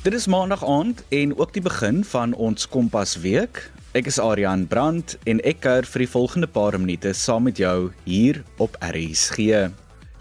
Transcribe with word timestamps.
Dit 0.00 0.14
is 0.16 0.24
maandag 0.26 0.64
aand 0.64 1.02
en 1.08 1.38
ook 1.38 1.52
die 1.52 1.60
begin 1.60 2.04
van 2.08 2.32
ons 2.32 2.64
Kompas 2.68 3.18
week. 3.20 3.70
Ek 3.92 4.06
is 4.08 4.16
Adrian 4.16 4.62
Brandt 4.64 5.18
en 5.28 5.42
ek 5.44 5.60
kuier 5.60 5.84
vir 5.84 6.00
die 6.00 6.08
volgende 6.08 6.48
paar 6.48 6.72
minute 6.80 7.12
saam 7.12 7.44
met 7.44 7.60
jou 7.60 7.92
hier 8.06 8.40
op 8.64 8.78
RSG. 8.80 9.68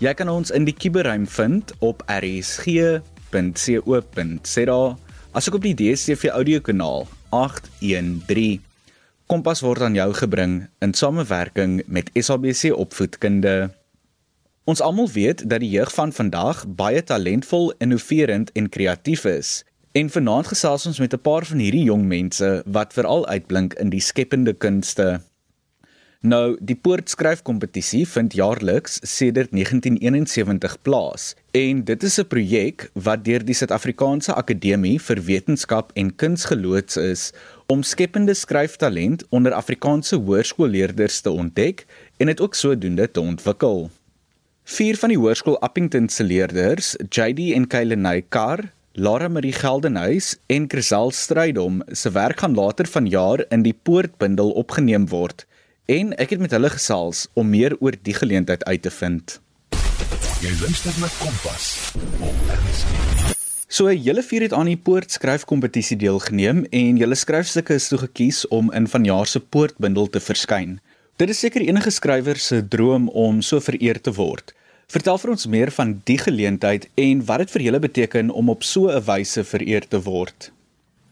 Jy 0.03 0.13
kan 0.19 0.27
ons 0.27 0.51
in 0.51 0.67
die 0.67 0.75
kuberruim 0.75 1.23
vind 1.31 1.71
op 1.79 2.03
rsg.co.za 2.11 2.99
asook 5.31 5.55
op 5.61 5.63
die 5.63 5.75
DStv 5.79 6.27
audiokanaal 6.27 7.07
813. 7.31 8.59
Kompas 9.31 9.63
word 9.63 9.87
aan 9.87 9.95
jou 9.95 10.11
gebring 10.19 10.67
in 10.83 10.91
samewerking 10.91 11.87
met 11.87 12.11
SABC 12.19 12.75
Opvoedkunde. 12.75 13.71
Ons 14.67 14.83
almal 14.83 15.07
weet 15.15 15.47
dat 15.47 15.63
die 15.63 15.71
jeug 15.71 15.95
van 15.95 16.11
vandag 16.11 16.67
baie 16.67 16.99
talentvol, 16.99 17.71
innoverend 17.79 18.51
en 18.59 18.67
kreatief 18.67 19.23
is. 19.23 19.63
En 19.99 20.07
vanaand 20.07 20.47
gesels 20.47 20.85
ons 20.87 20.99
met 20.99 21.13
'n 21.13 21.19
paar 21.27 21.45
van 21.45 21.57
hierdie 21.57 21.83
jong 21.83 22.05
mense 22.07 22.49
wat 22.65 22.93
veral 22.93 23.27
uitblink 23.27 23.73
in 23.73 23.89
die 23.89 23.99
skepende 23.99 24.53
kunste. 24.53 25.21
Nou, 26.21 26.57
die 26.61 26.75
Poortskryfkompetisie 26.75 28.07
vind 28.07 28.33
jaarliks 28.33 28.99
sedert 29.01 29.51
1971 29.51 30.81
plaas 30.81 31.35
en 31.51 31.83
dit 31.83 32.03
is 32.03 32.19
'n 32.19 32.27
projek 32.27 32.89
wat 32.93 33.25
deur 33.25 33.45
die 33.45 33.53
Suid-Afrikaanse 33.53 34.33
Akademie 34.33 34.99
vir 34.99 35.23
Wetenskap 35.23 35.91
en 35.93 36.15
Kuns 36.15 36.45
geloods 36.45 36.97
is 36.97 37.33
om 37.67 37.83
skepende 37.83 38.33
skryftalent 38.33 39.23
onder 39.29 39.51
Afrikaanse 39.51 40.15
hoërskoolleerders 40.15 41.21
te 41.21 41.31
ontdek 41.31 41.85
en 42.17 42.25
dit 42.25 42.41
ook 42.41 42.55
sodoende 42.55 43.11
te 43.11 43.21
ontwikkel. 43.21 43.89
Vier 44.63 44.97
van 44.97 45.09
die 45.09 45.17
hoërskool 45.17 45.59
Appington 45.59 46.09
se 46.09 46.23
leerders, 46.23 46.95
JD 47.09 47.39
en 47.53 47.67
Kaylenay 47.67 48.21
Kar, 48.29 48.73
Lara 48.93 49.27
Marie 49.27 49.53
Geldenhuys 49.53 50.35
en 50.47 50.67
Krisel 50.67 51.11
Strydom 51.11 51.83
se 51.91 52.11
werk 52.11 52.39
gaan 52.39 52.55
later 52.55 52.87
vanjaar 52.87 53.45
in 53.49 53.61
die 53.61 53.73
Poortbundel 53.73 54.49
opgeneem 54.51 55.05
word 55.07 55.45
en 55.85 56.15
ek 56.17 56.33
het 56.33 56.41
met 56.41 56.51
hulle 56.57 56.71
gesels 56.73 57.27
om 57.33 57.49
meer 57.53 57.77
oor 57.79 57.93
die 58.01 58.17
geleentheid 58.17 58.65
uit 58.65 58.81
te 58.81 58.89
vind. 58.89 59.37
Jy 60.41 60.55
luister 60.61 60.97
na 60.97 61.09
Kompas. 61.19 61.93
op 62.19 62.39
So 63.69 63.91
julle 63.93 64.23
vier 64.25 64.47
het 64.47 64.53
aan 64.57 64.65
die 64.65 64.79
Poort 64.81 65.13
skryfkompetisie 65.13 65.97
deelgeneem 66.01 66.63
en 66.73 66.97
julle 66.97 67.15
skryfstukke 67.15 67.75
is 67.77 67.91
toe 67.91 67.99
gekies 68.01 68.41
om 68.49 68.71
in 68.73 68.89
vanjaar 68.89 69.29
se 69.29 69.39
Poortbundel 69.39 70.09
te 70.09 70.19
verskyn. 70.19 70.79
Dit 71.21 71.29
is 71.29 71.43
seker 71.45 71.61
enige 71.61 71.93
skrywer 71.93 72.41
se 72.41 72.63
droom 72.65 73.05
om 73.13 73.43
so 73.45 73.61
vereer 73.61 74.01
te 74.01 74.15
word. 74.17 74.55
Vertel 74.89 75.19
vir 75.21 75.29
ons 75.35 75.45
meer 75.45 75.69
van 75.69 75.91
die 76.09 76.17
geleentheid 76.17 76.87
en 76.97 77.19
wat 77.25 77.43
dit 77.43 77.51
vir 77.53 77.63
julle 77.67 77.79
beteken 77.83 78.31
om 78.33 78.49
op 78.49 78.63
so 78.63 78.89
'n 78.89 79.03
wyse 79.05 79.43
vereer 79.43 79.87
te 79.87 80.01
word. 80.01 80.51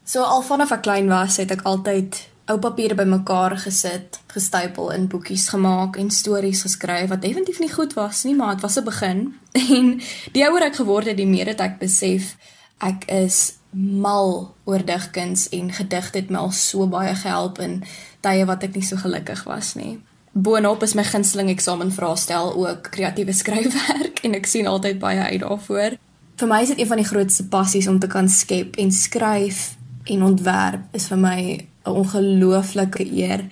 So 0.04 0.24
al 0.24 0.42
vanaf 0.42 0.72
ek 0.72 0.82
klein 0.82 1.08
was, 1.08 1.38
het 1.38 1.52
ek 1.52 1.62
altyd 1.62 2.28
ou 2.48 2.58
papiere 2.58 2.96
bymekaar 2.96 3.58
gesit, 3.58 4.20
gestapel 4.28 4.92
in 4.92 5.08
boekies 5.08 5.50
gemaak 5.50 5.98
en 5.98 6.10
stories 6.10 6.62
geskryf 6.62 7.10
wat 7.10 7.22
definitief 7.22 7.60
nie 7.60 7.72
goed 7.72 7.94
was 7.94 8.24
nie, 8.24 8.36
maar 8.36 8.54
dit 8.54 8.62
was 8.62 8.78
'n 8.78 8.84
begin. 8.84 9.36
En 9.78 10.02
die 10.32 10.46
ouer 10.48 10.64
ek 10.64 10.76
geword 10.76 11.06
het, 11.06 11.18
die 11.18 11.28
meer 11.28 11.46
het 11.46 11.62
ek 11.62 11.80
besef 11.80 12.36
ek 12.80 13.06
is 13.06 13.54
mal 13.72 14.56
oor 14.64 14.86
digkuns 14.86 15.50
en 15.50 15.72
gedigte 15.72 16.18
het 16.18 16.30
my 16.30 16.40
al 16.40 16.52
so 16.52 16.88
baie 16.88 17.16
gehelp 17.16 17.60
in 17.60 17.84
tye 18.22 18.46
wat 18.46 18.64
ek 18.64 18.76
nie 18.76 18.84
so 18.84 18.96
gelukkig 18.96 19.44
was 19.44 19.76
nie 19.76 20.00
boonop 20.44 20.84
is 20.86 20.94
my 20.94 21.04
gunsteling 21.04 21.50
eksamenvraestel 21.50 22.54
ook 22.56 22.92
kreatiewe 22.92 23.34
skryfwerk 23.34 24.20
en 24.26 24.38
ek 24.38 24.50
sien 24.50 24.68
altyd 24.68 25.00
baie 25.02 25.20
uit 25.20 25.42
daarvoor. 25.42 25.98
Vir 26.38 26.50
my 26.52 26.62
is 26.62 26.74
dit 26.74 26.84
een 26.84 26.90
van 26.92 27.02
die 27.02 27.08
grootste 27.10 27.48
passies 27.50 27.88
om 27.90 28.00
te 28.00 28.10
kan 28.12 28.30
skep 28.30 28.78
en 28.78 28.92
skryf 28.94 29.74
en 30.06 30.24
ontwerp 30.24 30.98
is 30.98 31.08
vir 31.12 31.18
my 31.18 31.40
'n 31.88 31.96
ongelooflike 32.02 33.06
eer. 33.06 33.48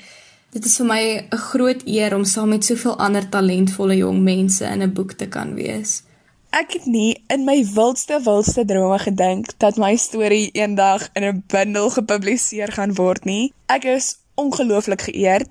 Dit 0.52 0.66
is 0.66 0.78
vir 0.78 0.86
my 0.86 1.02
'n 1.32 1.38
groot 1.52 1.82
eer 1.86 2.16
om 2.16 2.26
saam 2.26 2.50
met 2.50 2.66
soveel 2.66 2.98
ander 2.98 3.30
talentvolle 3.30 3.98
jong 3.98 4.22
mense 4.24 4.66
in 4.66 4.82
'n 4.82 4.94
boek 4.94 5.14
te 5.14 5.28
kan 5.28 5.56
wees. 5.56 6.04
Ek 6.50 6.72
het 6.72 6.86
nie 6.86 7.24
in 7.28 7.44
my 7.44 7.66
wildste 7.74 8.22
wildste 8.24 8.66
drome 8.66 9.00
gedink 9.00 9.48
dat 9.58 9.78
my 9.78 9.96
storie 9.96 10.50
eendag 10.52 11.10
in 11.14 11.24
'n 11.24 11.44
bundel 11.48 11.90
gepubliseer 11.90 12.72
gaan 12.72 12.94
word 12.96 13.26
nie. 13.26 13.54
Ek 13.66 13.84
is 13.84 14.18
ongelooflik 14.36 15.02
geëerd. 15.02 15.48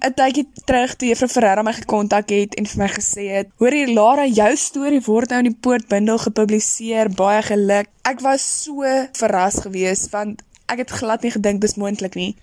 'n 0.00 0.14
tydjie 0.16 0.46
terug 0.64 0.94
toe 0.96 1.08
Juffrou 1.08 1.28
Ferreira 1.28 1.62
my 1.62 1.72
gekontak 1.76 2.30
het 2.32 2.54
en 2.54 2.66
vir 2.66 2.78
my 2.82 2.88
gesê 2.88 3.24
het: 3.36 3.48
"Hoor 3.58 3.72
hier 3.72 3.90
Lara, 3.92 4.26
jou 4.26 4.56
storie 4.56 5.00
word 5.00 5.30
nou 5.30 5.38
in 5.38 5.50
die 5.52 5.60
Poortbundel 5.60 6.18
gepubliseer. 6.18 7.10
Baie 7.10 7.42
geluk." 7.42 7.88
Ek 8.02 8.20
was 8.20 8.64
so 8.64 8.82
verras 9.12 9.60
geweest 9.60 10.10
want 10.10 10.42
ek 10.68 10.78
het 10.78 10.90
glad 10.90 11.22
nie 11.22 11.30
gedink 11.30 11.60
dis 11.60 11.76
moontlik 11.76 12.14
nie. 12.14 12.36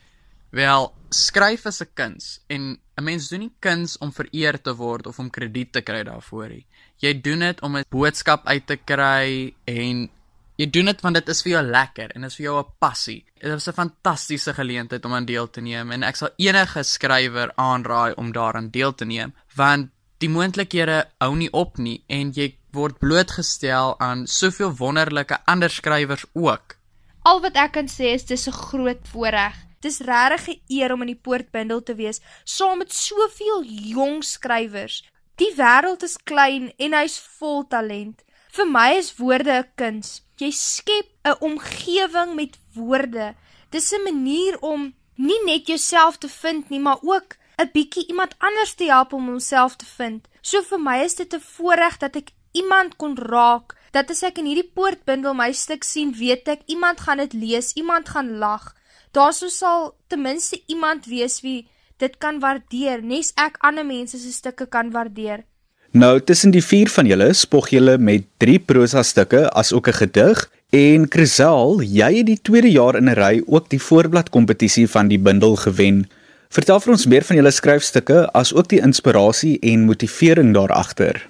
Wel, 0.51 0.93
skryf 1.09 1.65
is 1.65 1.81
'n 1.81 1.89
kuns 1.93 2.39
en 2.47 2.77
'n 2.97 3.03
mens 3.03 3.29
doen 3.29 3.39
nie 3.39 3.53
kuns 3.59 3.97
om 3.97 4.11
vereer 4.13 4.61
te 4.61 4.75
word 4.75 5.07
of 5.07 5.19
om 5.19 5.29
krediet 5.29 5.71
te 5.71 5.81
kry 5.81 6.03
daarvoor 6.03 6.49
nie. 6.49 6.65
Jy 6.97 7.21
doen 7.21 7.39
dit 7.39 7.61
om 7.61 7.77
'n 7.77 7.85
boodskap 7.89 8.45
uit 8.45 8.67
te 8.67 8.75
kry 8.75 9.53
en 9.65 10.09
Jy 10.57 10.65
doen 10.73 10.89
dit 10.89 11.01
want 11.05 11.13
dit 11.19 11.27
is 11.29 11.43
vir 11.45 11.51
jou 11.51 11.59
lekker 11.69 12.13
en 12.15 12.23
dit 12.25 12.31
is 12.31 12.37
vir 12.39 12.43
jou 12.47 12.59
'n 12.59 12.71
passie. 12.79 13.25
Dit 13.41 13.51
is 13.53 13.67
'n 13.67 13.73
fantastiese 13.73 14.53
geleentheid 14.53 15.05
om 15.05 15.13
aan 15.13 15.25
deel 15.25 15.49
te 15.49 15.61
neem 15.61 15.91
en 15.91 16.03
ek 16.03 16.15
sal 16.15 16.29
enige 16.37 16.83
skrywer 16.83 17.51
aanraai 17.55 18.13
om 18.17 18.31
daaraan 18.31 18.71
deel 18.71 18.95
te 18.95 19.05
neem 19.05 19.33
want 19.55 19.91
die 20.17 20.29
moontlikhede 20.29 21.05
hou 21.19 21.35
nie 21.35 21.51
op 21.53 21.77
nie 21.77 22.03
en 22.09 22.31
jy 22.31 22.57
word 22.71 22.97
blootgestel 22.99 23.99
aan 23.99 24.25
soveel 24.27 24.73
wonderlike 24.75 25.37
ander 25.45 25.69
skrywers 25.69 26.25
ook. 26.33 26.77
Al 27.23 27.41
wat 27.41 27.55
ek 27.55 27.71
kan 27.73 27.87
sê 27.87 28.13
is 28.15 28.25
dis 28.25 28.47
'n 28.47 28.51
groot 28.51 29.07
voorreg. 29.13 29.53
Dis 29.81 29.99
regtig 29.99 30.47
'n 30.47 30.61
eer 30.69 30.93
om 30.93 31.01
in 31.01 31.13
die 31.13 31.21
poortbundel 31.21 31.83
te 31.83 31.95
wees 31.95 32.19
saam 32.43 32.77
met 32.77 32.93
soveel 32.93 33.63
jong 33.63 34.23
skrywers. 34.23 35.03
Die 35.35 35.53
wêreld 35.55 36.03
is 36.03 36.17
klein 36.23 36.71
en 36.77 36.93
hy's 36.93 37.19
vol 37.37 37.67
talent. 37.67 38.23
Vir 38.57 38.65
my 38.65 38.91
is 38.97 39.09
woorde 39.19 39.53
'n 39.53 39.67
kuns. 39.79 40.07
Jy 40.41 40.49
skep 40.51 41.07
'n 41.31 41.35
omgewing 41.47 42.31
met 42.39 42.53
woorde. 42.73 43.35
Dis 43.69 43.91
'n 43.93 44.01
manier 44.03 44.57
om 44.61 44.95
nie 45.15 45.41
net 45.45 45.67
jouself 45.67 46.17
te 46.17 46.29
vind 46.29 46.69
nie, 46.69 46.79
maar 46.79 46.97
ook 47.01 47.37
'n 47.61 47.69
bietjie 47.73 48.07
iemand 48.07 48.33
anders 48.39 48.73
te 48.73 48.85
help 48.85 49.13
om 49.13 49.27
homself 49.27 49.75
te 49.75 49.85
vind. 49.85 50.27
So 50.41 50.61
vir 50.61 50.79
my 50.79 50.97
is 51.03 51.15
dit 51.15 51.33
'n 51.33 51.39
voorreg 51.39 51.97
dat 51.97 52.15
ek 52.15 52.29
iemand 52.51 52.95
kon 52.95 53.15
raak. 53.17 53.75
Dat 53.91 54.09
as 54.09 54.23
ek 54.23 54.37
in 54.37 54.45
hierdie 54.45 54.71
poortbundel 54.73 55.33
my 55.33 55.51
stuk 55.51 55.83
sien, 55.83 56.13
weet 56.13 56.47
ek 56.47 56.61
iemand 56.65 56.99
gaan 56.99 57.17
dit 57.17 57.33
lees, 57.33 57.73
iemand 57.73 58.09
gaan 58.09 58.37
lag. 58.37 58.73
Daarsou 59.11 59.49
sal 59.49 59.95
ten 60.07 60.21
minste 60.21 60.63
iemand 60.65 61.05
wees 61.05 61.41
wie 61.41 61.69
dit 61.97 62.17
kan 62.17 62.39
waardeer, 62.39 63.01
nes 63.03 63.31
ek 63.35 63.57
ander 63.59 63.85
mense 63.85 64.17
se 64.17 64.31
stukke 64.31 64.65
kan 64.65 64.91
waardeer. 64.91 65.45
Nou 65.91 66.19
tussen 66.19 66.51
die 66.51 66.63
vier 66.63 66.89
van 66.91 67.07
julle 67.07 67.29
spog 67.33 67.69
julle 67.71 67.97
met 67.97 68.25
3 68.43 68.59
prosa 68.59 69.03
stukke 69.03 69.47
as 69.49 69.73
ook 69.73 69.87
'n 69.87 69.93
gedig 69.93 70.49
en 70.69 71.07
Krisel, 71.07 71.81
jy 71.81 72.17
het 72.17 72.25
die 72.25 72.41
tweede 72.41 72.71
jaar 72.71 72.95
in 72.95 73.09
'n 73.09 73.15
ry 73.15 73.43
ook 73.45 73.69
die 73.69 73.81
voorblad 73.81 74.29
kompetisie 74.29 74.89
van 74.89 75.07
die 75.07 75.19
bundel 75.19 75.55
gewen. 75.55 76.09
Vertel 76.49 76.79
vir 76.79 76.91
ons 76.91 77.05
meer 77.05 77.23
van 77.23 77.35
julle 77.35 77.51
skryfstukke 77.51 78.31
as 78.31 78.53
ook 78.53 78.67
die 78.67 78.81
inspirasie 78.81 79.59
en 79.59 79.85
motivering 79.85 80.53
daar 80.53 80.71
agter. 80.71 81.29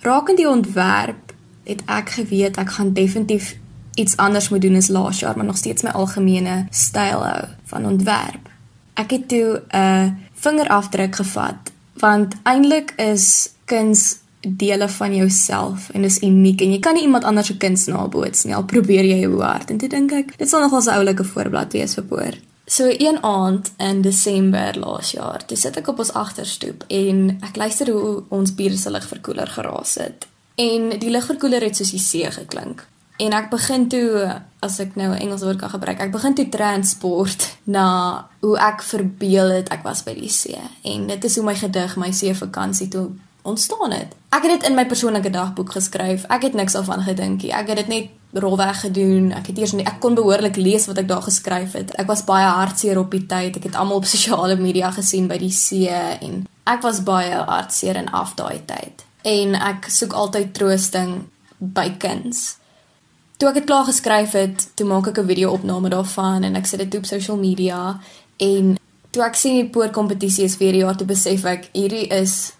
Rakende 0.00 0.42
die 0.42 0.50
ontwerp 0.50 1.32
het 1.64 1.82
ek 1.86 2.10
geweet 2.10 2.56
ek 2.56 2.70
gaan 2.70 2.92
definitief 2.92 3.56
iets 3.94 4.16
anders 4.16 4.48
moet 4.48 4.62
doen 4.62 4.76
as 4.76 4.88
laas 4.88 5.20
jaar, 5.20 5.36
maar 5.36 5.46
nog 5.46 5.56
steeds 5.56 5.82
my 5.82 5.90
algemene 5.90 6.66
styl 6.70 7.24
hou 7.24 7.44
van 7.64 7.86
ontwerp. 7.86 8.48
Ek 8.94 9.10
het 9.10 9.28
toe 9.28 9.62
'n 9.70 10.18
vingerafdruk 10.34 11.14
gevat 11.14 11.72
want 11.94 12.34
eintlik 12.42 12.92
is 12.96 13.53
kuns 13.64 14.18
dele 14.44 14.88
van 14.88 15.14
jouself 15.16 15.90
en 15.90 16.04
is 16.04 16.20
uniek 16.22 16.60
en 16.60 16.72
jy 16.72 16.80
kan 16.80 16.94
nie 16.94 17.06
iemand 17.06 17.24
anders 17.24 17.46
se 17.46 17.56
kuns 17.56 17.86
naboots 17.86 18.44
nie 18.44 18.54
al 18.54 18.66
probeer 18.68 19.04
jy 19.08 19.24
hoe 19.24 19.42
hard 19.42 19.70
en 19.70 19.78
toe 19.80 19.88
dink 19.88 20.12
ek 20.12 20.34
dit 20.36 20.48
sal 20.48 20.60
nogal 20.60 20.82
'n 20.84 20.98
oulike 20.98 21.24
voorblad 21.24 21.72
wees 21.72 21.94
vir 21.94 22.04
poor. 22.04 22.34
So 22.66 22.88
een 22.88 23.22
aand 23.22 23.72
in 23.76 24.00
Desember 24.00 24.78
laas 24.78 25.10
jaar, 25.10 25.46
toe 25.46 25.56
sit 25.56 25.76
ek 25.76 25.88
op 25.88 25.98
ons 25.98 26.12
agterstoep 26.12 26.84
en 26.88 27.38
ek 27.44 27.56
luister 27.56 27.90
hoe 27.92 28.22
ons 28.28 28.54
bure 28.54 28.76
se 28.76 28.90
ligverkoeler 28.90 29.46
geraas 29.46 29.94
het. 29.94 30.26
En 30.54 30.98
die 30.98 31.10
ligverkoeler 31.10 31.60
het 31.60 31.76
soos 31.76 31.90
die 31.90 32.00
see 32.00 32.30
geklink. 32.30 32.86
En 33.16 33.32
ek 33.32 33.50
begin 33.50 33.84
toe 33.88 34.40
as 34.64 34.78
ek 34.80 34.96
nou 34.96 35.12
'n 35.12 35.20
Engels 35.20 35.42
woord 35.42 35.58
kan 35.58 35.70
gebruik, 35.70 36.00
ek 36.00 36.10
begin 36.12 36.34
toe 36.34 36.48
transport 36.48 37.56
na 37.64 38.28
hoe 38.40 38.58
ek 38.58 38.82
verbeel 38.82 39.50
het 39.50 39.68
ek 39.68 39.82
was 39.82 40.02
by 40.02 40.14
die 40.14 40.28
see. 40.28 40.58
En 40.82 41.06
dit 41.06 41.24
is 41.24 41.36
hoe 41.36 41.44
my 41.44 41.54
gedig 41.54 41.96
my 41.96 42.10
see 42.12 42.34
vakansie 42.34 42.88
toe 42.88 43.10
ontstaan 43.44 43.92
het. 43.92 44.14
Ek 44.32 44.42
het 44.42 44.50
dit 44.50 44.68
in 44.68 44.74
my 44.74 44.86
persoonlike 44.88 45.30
dagboek 45.30 45.72
geskryf. 45.76 46.24
Ek 46.32 46.42
het 46.48 46.54
niks 46.56 46.72
daarvan 46.72 47.02
gedink 47.04 47.42
nie. 47.42 47.52
Ek 47.52 47.68
het 47.68 47.82
dit 47.82 47.90
net 47.92 48.40
rolweg 48.42 48.80
gedoen. 48.80 49.32
Ek 49.36 49.46
het 49.52 49.58
eers 49.60 49.74
nie 49.76 49.84
ek 49.84 50.00
kon 50.00 50.16
behoorlik 50.16 50.56
lees 50.56 50.88
wat 50.88 50.98
ek 50.98 51.08
daar 51.08 51.22
geskryf 51.22 51.76
het. 51.76 51.92
Ek 52.00 52.08
was 52.08 52.24
baie 52.24 52.48
hartseer 52.48 52.98
op 52.98 53.12
die 53.12 53.26
tyd. 53.28 53.60
Ek 53.60 53.68
het 53.68 53.76
almal 53.76 54.00
op 54.00 54.08
sosiale 54.14 54.56
media 54.56 54.90
gesien 54.96 55.28
by 55.28 55.38
die 55.38 55.52
see 55.52 55.92
en 55.92 56.46
ek 56.64 56.82
was 56.82 57.04
baie 57.04 57.36
hartseer 57.36 58.00
en 58.00 58.10
af 58.16 58.34
daai 58.40 58.64
tyd. 58.66 59.04
En 59.22 59.54
ek 59.54 59.88
soek 59.92 60.12
altyd 60.12 60.54
troosting 60.56 61.16
by 61.58 61.90
kuns. 62.00 62.56
toe 63.36 63.48
ek 63.50 63.58
dit 63.58 63.66
klaar 63.68 63.84
geskryf 63.84 64.32
het, 64.38 64.62
toe 64.78 64.86
maak 64.86 65.08
ek 65.10 65.18
'n 65.18 65.26
video-opname 65.26 65.88
daarvan 65.90 66.44
en 66.44 66.56
ek 66.56 66.66
sit 66.66 66.78
dit 66.78 66.94
op 66.94 67.04
social 67.04 67.36
media 67.36 68.00
en 68.36 68.76
toe 69.10 69.22
ek 69.22 69.34
sien 69.34 69.54
die 69.54 69.70
poortkompetisie 69.70 70.44
is 70.44 70.56
weer 70.56 70.74
jaar 70.74 70.96
toe 70.96 71.06
besef 71.06 71.44
ek 71.44 71.68
hierdie 71.72 72.08
is 72.08 72.52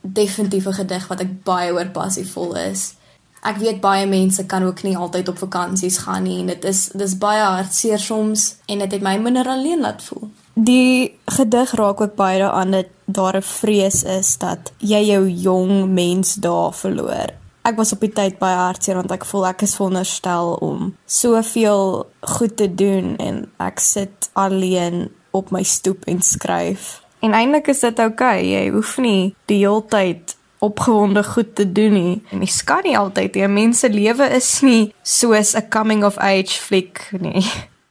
definitief 0.00 0.66
'n 0.66 0.72
gedig 0.72 1.08
wat 1.08 1.20
ek 1.20 1.42
baie 1.44 1.72
oor 1.72 1.88
passievol 1.88 2.56
is. 2.56 2.94
Ek 3.40 3.56
weet 3.56 3.80
baie 3.80 4.06
mense 4.06 4.46
kan 4.46 4.62
ook 4.62 4.82
nie 4.82 4.96
altyd 4.96 5.28
op 5.28 5.38
vakansies 5.38 5.98
gaan 5.98 6.22
nie 6.22 6.40
en 6.40 6.46
dit 6.46 6.64
is 6.64 6.90
dis 6.92 7.18
baie 7.18 7.42
hartseer 7.42 7.98
soms 7.98 8.56
en 8.66 8.78
dit 8.78 8.92
het 8.92 9.02
my 9.02 9.16
minder 9.16 9.48
alleen 9.48 9.80
laat 9.80 10.02
voel. 10.02 10.28
Die 10.54 11.18
gedig 11.24 11.72
raak 11.72 12.00
ook 12.00 12.14
baie 12.14 12.38
daaraan 12.38 12.70
dat 12.70 12.86
daar 13.04 13.36
'n 13.36 13.42
vrees 13.42 14.02
is 14.02 14.38
dat 14.38 14.72
jy 14.78 15.02
jou 15.04 15.28
jong 15.28 15.88
mens 15.88 16.34
daar 16.34 16.74
verloor. 16.74 17.28
Ek 17.62 17.76
was 17.76 17.92
op 17.92 18.00
die 18.00 18.12
tyd 18.12 18.38
baie 18.38 18.56
hartseer 18.56 18.94
want 18.94 19.10
ek 19.10 19.24
voel 19.24 19.46
ek 19.46 19.62
is 19.62 19.74
veronderstel 19.74 20.54
om 20.60 20.96
soveel 21.06 22.06
goed 22.20 22.56
te 22.56 22.74
doen 22.74 23.16
en 23.16 23.52
ek 23.58 23.78
sit 23.78 24.30
alleen 24.32 25.10
op 25.30 25.50
my 25.50 25.62
stoep 25.62 26.04
en 26.04 26.22
skryf. 26.22 27.02
En 27.20 27.32
eintlik 27.36 27.68
is 27.68 27.80
dit 27.80 27.98
oukei, 27.98 28.38
okay. 28.40 28.46
jy 28.48 28.70
hoef 28.72 28.96
nie 28.98 29.34
die 29.50 29.60
hele 29.60 29.84
tyd 29.92 30.36
opgewonde 30.60 31.24
goed 31.24 31.54
te 31.54 31.72
doen 31.72 31.92
nie. 31.92 32.14
En 32.32 32.44
jy 32.44 32.50
skat 32.52 32.84
nie 32.88 32.96
altyd 32.98 33.36
nie. 33.36 33.48
Mense 33.48 33.88
lewe 33.92 34.28
is 34.36 34.50
nie 34.64 34.92
soos 35.02 35.54
'n 35.56 35.68
coming 35.68 36.04
of 36.04 36.18
age 36.18 36.60
fliek 36.60 37.00
nie. 37.20 37.44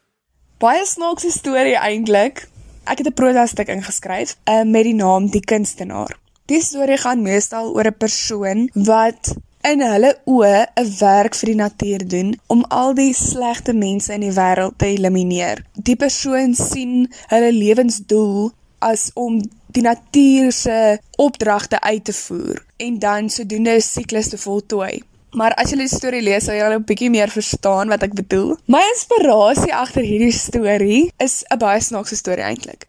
Baie 0.64 0.86
snaakse 0.86 1.32
storie 1.32 1.78
eintlik. 1.78 2.48
Ek 2.86 2.98
het 2.98 3.08
'n 3.08 3.14
prosa 3.14 3.46
stuk 3.46 3.68
ingeskryf 3.68 4.38
uh, 4.46 4.64
met 4.64 4.84
die 4.84 4.94
naam 4.94 5.30
Die 5.30 5.42
Kunstenaar. 5.42 6.18
Die 6.46 6.62
storie 6.62 6.98
gaan 6.98 7.22
meestal 7.22 7.74
oor 7.74 7.86
'n 7.86 7.98
persoon 7.98 8.70
wat 8.74 9.34
in 9.62 9.82
hulle 9.82 10.12
oë 10.26 10.66
'n 10.76 10.90
werk 11.00 11.36
vir 11.36 11.48
die 11.52 11.62
natuur 11.62 12.08
doen 12.08 12.30
om 12.48 12.64
al 12.70 12.94
die 12.94 13.14
slegte 13.14 13.74
mense 13.74 14.14
in 14.14 14.22
die 14.22 14.34
wêreld 14.34 14.78
te 14.78 14.86
elimineer. 14.86 15.66
Die 15.74 15.96
persoon 15.96 16.56
sien 16.56 17.12
hulle 17.28 17.52
lewensdoel 17.52 18.52
as 18.80 19.12
om 19.14 19.42
die 19.68 19.84
natuur 19.84 20.52
se 20.52 21.00
opdragte 21.18 21.82
uit 21.82 22.04
te 22.04 22.14
voer 22.14 22.64
en 22.78 23.00
dan 23.00 23.30
sodoende 23.30 23.76
'n 23.76 23.82
siklus 23.82 24.30
te 24.30 24.38
voltooi. 24.38 25.04
Maar 25.32 25.54
as 25.54 25.70
jy 25.70 25.78
die 25.78 25.88
storie 25.88 26.22
lees, 26.22 26.46
sal 26.46 26.58
al 26.62 26.74
'n 26.80 26.84
bietjie 26.84 27.10
meer 27.10 27.30
verstaan 27.30 27.88
wat 27.88 28.04
ek 28.04 28.14
bedoel. 28.14 28.58
My 28.66 28.82
inspirasie 28.94 29.74
agter 29.74 30.02
hierdie 30.02 30.34
storie 30.34 31.12
is 31.18 31.44
'n 31.50 31.58
baie 31.58 31.82
snaakse 31.82 32.16
storie 32.16 32.44
eintlik. 32.44 32.88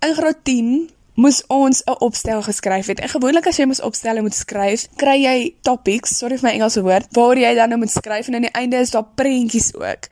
In 0.00 0.14
graad 0.14 0.44
10 0.44 0.90
moes 1.14 1.42
ons 1.46 1.82
'n 1.84 1.98
opstel 1.98 2.42
geskryf 2.42 2.86
het. 2.86 3.00
En 3.00 3.08
gewoonlik 3.08 3.46
as 3.46 3.56
jy 3.56 3.64
mos 3.64 3.80
opstelle 3.80 4.20
moet 4.20 4.34
skryf, 4.34 4.86
kry 4.96 5.22
jy 5.22 5.54
topics, 5.62 6.18
sorry 6.18 6.38
vir 6.38 6.48
my 6.48 6.54
Engelse 6.54 6.82
woord, 6.82 7.06
waar 7.10 7.36
jy 7.36 7.54
dan 7.54 7.68
nou 7.68 7.78
moet 7.78 7.90
skryf 7.90 8.28
en 8.28 8.34
aan 8.34 8.48
die 8.48 8.58
einde 8.60 8.76
is 8.76 8.90
daar 8.90 9.06
prentjies 9.14 9.74
ook. 9.74 10.08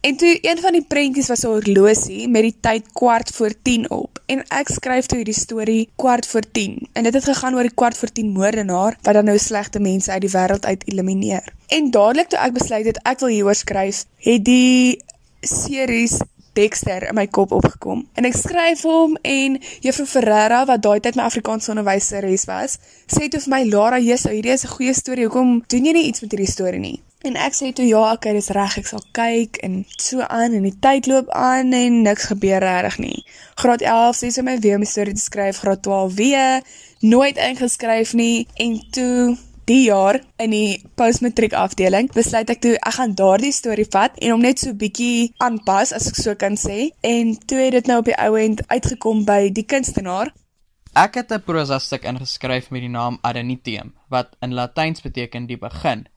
En 0.00 0.16
toe 0.16 0.38
een 0.40 0.58
van 0.58 0.72
die 0.72 0.84
prentjies 0.88 1.26
was 1.28 1.42
'n 1.44 1.46
horlosie 1.46 2.28
met 2.28 2.42
die 2.42 2.56
tyd 2.60 2.92
kwart 2.92 3.30
voor 3.30 3.52
10 3.62 3.90
op 3.90 4.22
en 4.26 4.44
ek 4.48 4.68
skryf 4.68 5.06
toe 5.06 5.16
hierdie 5.16 5.40
storie 5.40 5.88
kwart 5.96 6.26
voor 6.26 6.44
10 6.52 6.88
en 6.92 7.02
dit 7.02 7.14
het 7.14 7.24
gegaan 7.24 7.54
oor 7.54 7.62
die 7.62 7.74
kwart 7.74 7.96
voor 7.96 8.12
10 8.12 8.30
moordenaar 8.30 8.96
wat 9.02 9.14
dan 9.14 9.24
nou 9.24 9.38
slegte 9.38 9.80
mense 9.80 10.10
uit 10.10 10.20
die 10.20 10.30
wêreld 10.30 10.64
uit 10.64 10.82
elimineer. 10.88 11.52
En 11.66 11.90
dadelik 11.90 12.28
toe 12.28 12.38
ek 12.38 12.52
besluit 12.52 12.84
het 12.84 13.00
ek 13.02 13.18
wil 13.18 13.28
hieroor 13.28 13.54
skryf, 13.54 14.04
het 14.16 14.44
die 14.44 15.02
series 15.40 16.16
Dexter 16.52 17.08
in 17.08 17.14
my 17.14 17.26
kop 17.26 17.52
opgekom. 17.52 18.08
En 18.14 18.24
ek 18.24 18.34
skryf 18.34 18.82
hom 18.82 19.16
en 19.22 19.60
Juffrou 19.80 20.06
Ferreira 20.06 20.64
wat 20.64 20.82
daai 20.82 21.00
tyd 21.00 21.14
my 21.14 21.22
Afrikaanse 21.22 21.70
onderwyseres 21.70 22.44
was, 22.44 22.78
sê 23.06 23.28
toe 23.28 23.40
vir 23.40 23.54
my 23.54 23.62
Lara, 23.64 24.00
"Jesus, 24.00 24.32
hierdie 24.32 24.52
is 24.52 24.64
'n 24.64 24.68
goeie 24.68 24.94
storie. 24.94 25.24
Hoekom 25.24 25.64
doen 25.66 25.84
jy 25.84 25.92
nie 25.92 26.06
iets 26.06 26.20
met 26.20 26.30
hierdie 26.30 26.52
storie 26.52 26.80
nie?" 26.80 27.00
En 27.20 27.34
ek 27.36 27.52
sê 27.52 27.68
toe 27.76 27.84
ja, 27.84 28.00
okay, 28.14 28.32
dis 28.32 28.48
reg, 28.56 28.78
ek 28.80 28.86
sal 28.88 29.02
kyk 29.16 29.58
en 29.66 29.82
so 30.00 30.24
aan 30.24 30.54
en 30.56 30.64
die 30.64 30.76
tyd 30.80 31.04
loop 31.10 31.28
aan 31.36 31.74
en 31.76 31.98
niks 32.06 32.30
gebeur 32.30 32.64
regtig 32.64 32.96
nie. 33.02 33.18
Graad 33.60 33.82
11 33.84 34.16
sê 34.16 34.30
sy 34.32 34.44
my 34.46 34.54
weer 34.64 34.78
om 34.78 34.86
'n 34.86 34.88
storie 34.88 35.12
te 35.12 35.20
skryf, 35.20 35.60
graad 35.60 35.82
12 35.84 36.14
weer. 36.16 36.62
Nooit 37.04 37.36
ingeskryf 37.36 38.14
nie. 38.16 38.46
En 38.56 38.80
toe 38.96 39.36
die 39.68 39.82
jaar 39.84 40.20
in 40.40 40.50
die 40.50 40.82
postmatriek 40.96 41.52
afdeling 41.52 42.08
besluit 42.12 42.48
ek 42.50 42.62
toe 42.64 42.72
ek 42.80 42.94
gaan 42.96 43.12
daardie 43.14 43.52
storie 43.52 43.86
vat 43.92 44.16
en 44.16 44.32
hom 44.32 44.40
net 44.40 44.58
so 44.58 44.72
bietjie 44.72 45.32
aanpas 45.44 45.92
as 45.92 46.08
ek 46.08 46.16
so 46.16 46.34
kan 46.34 46.56
sê. 46.56 46.88
En 47.04 47.36
toe 47.36 47.58
het 47.58 47.76
dit 47.76 47.86
nou 47.86 47.98
op 48.00 48.08
die 48.08 48.16
ou 48.16 48.32
end 48.40 48.64
uitgekom 48.72 49.26
by 49.28 49.50
die 49.52 49.66
kunstenaar. 49.68 50.32
Ek 50.96 51.14
het 51.20 51.30
'n 51.32 51.44
prosa 51.44 51.78
stuk 51.78 52.04
ingeskryf 52.04 52.70
met 52.70 52.80
die 52.80 52.88
naam 52.88 53.18
Adenitium 53.22 53.92
wat 54.08 54.36
in 54.40 54.54
Latyns 54.54 55.02
beteken 55.02 55.46
die 55.46 55.58
begin. 55.58 56.08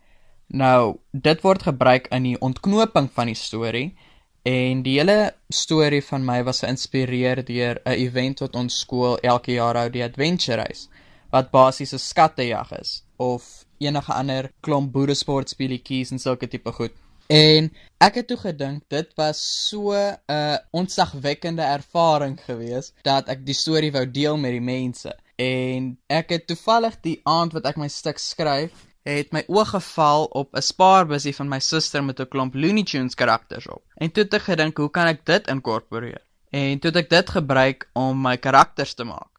Nou, 0.47 0.97
dit 1.11 1.41
word 1.41 1.63
gebruik 1.63 2.07
in 2.13 2.23
die 2.23 2.39
ontknoping 2.39 3.09
van 3.13 3.31
die 3.31 3.37
storie 3.37 3.95
en 4.43 4.81
die 4.83 4.97
hele 4.99 5.33
storie 5.49 6.01
van 6.03 6.25
my 6.25 6.41
was 6.43 6.59
geïnspireer 6.63 7.45
deur 7.47 7.79
'n 7.85 7.95
event 7.95 8.39
wat 8.39 8.55
ons 8.55 8.79
skool 8.79 9.17
elke 9.17 9.53
jaar 9.53 9.75
hou, 9.75 9.89
die 9.89 10.03
Adventure 10.03 10.57
Race, 10.57 10.89
wat 11.31 11.51
basies 11.51 11.93
'n 11.93 11.99
skattejag 11.99 12.71
is 12.79 13.03
of 13.17 13.65
enige 13.77 14.13
ander 14.13 14.51
klomp 14.61 14.91
boeresport 14.91 15.49
speletjies 15.49 16.11
en 16.11 16.19
sulke 16.19 16.47
tipe 16.47 16.71
goed. 16.71 16.91
En 17.27 17.71
ek 18.03 18.15
het 18.15 18.27
toe 18.27 18.37
gedink 18.37 18.83
dit 18.89 19.13
was 19.15 19.39
so 19.69 19.93
'n 19.93 20.59
ontsagwekkende 20.71 21.61
ervaring 21.61 22.39
geweest 22.45 22.93
dat 23.01 23.27
ek 23.27 23.45
die 23.45 23.55
storie 23.55 23.91
wou 23.91 24.05
deel 24.11 24.37
met 24.37 24.51
die 24.51 24.61
mense. 24.61 25.15
En 25.35 25.97
ek 26.07 26.29
het 26.29 26.47
toevallig 26.47 26.99
die 27.01 27.19
aand 27.23 27.53
wat 27.53 27.65
ek 27.65 27.77
my 27.77 27.87
stuk 27.87 28.17
skryf, 28.17 28.71
het 29.03 29.31
my 29.31 29.43
oog 29.47 29.69
geval 29.69 30.25
op 30.25 30.55
'n 30.55 30.61
spaarbusie 30.61 31.35
van 31.35 31.47
my 31.47 31.59
suster 31.59 32.03
met 32.03 32.19
'n 32.19 32.27
klomp 32.27 32.53
Looney 32.55 32.83
Tunes 32.83 33.15
karakters 33.15 33.67
op. 33.67 33.83
En 33.95 34.11
toe 34.11 34.23
het 34.23 34.33
ek 34.33 34.41
gedink, 34.41 34.77
hoe 34.77 34.89
kan 34.89 35.07
ek 35.07 35.25
dit 35.25 35.47
inkorporeer? 35.47 36.21
En 36.49 36.79
toe 36.79 36.91
het 36.91 36.99
ek 36.99 37.09
dit 37.09 37.29
gebruik 37.29 37.89
om 37.93 38.21
my 38.21 38.37
karakters 38.37 38.93
te 38.93 39.03
maak. 39.03 39.31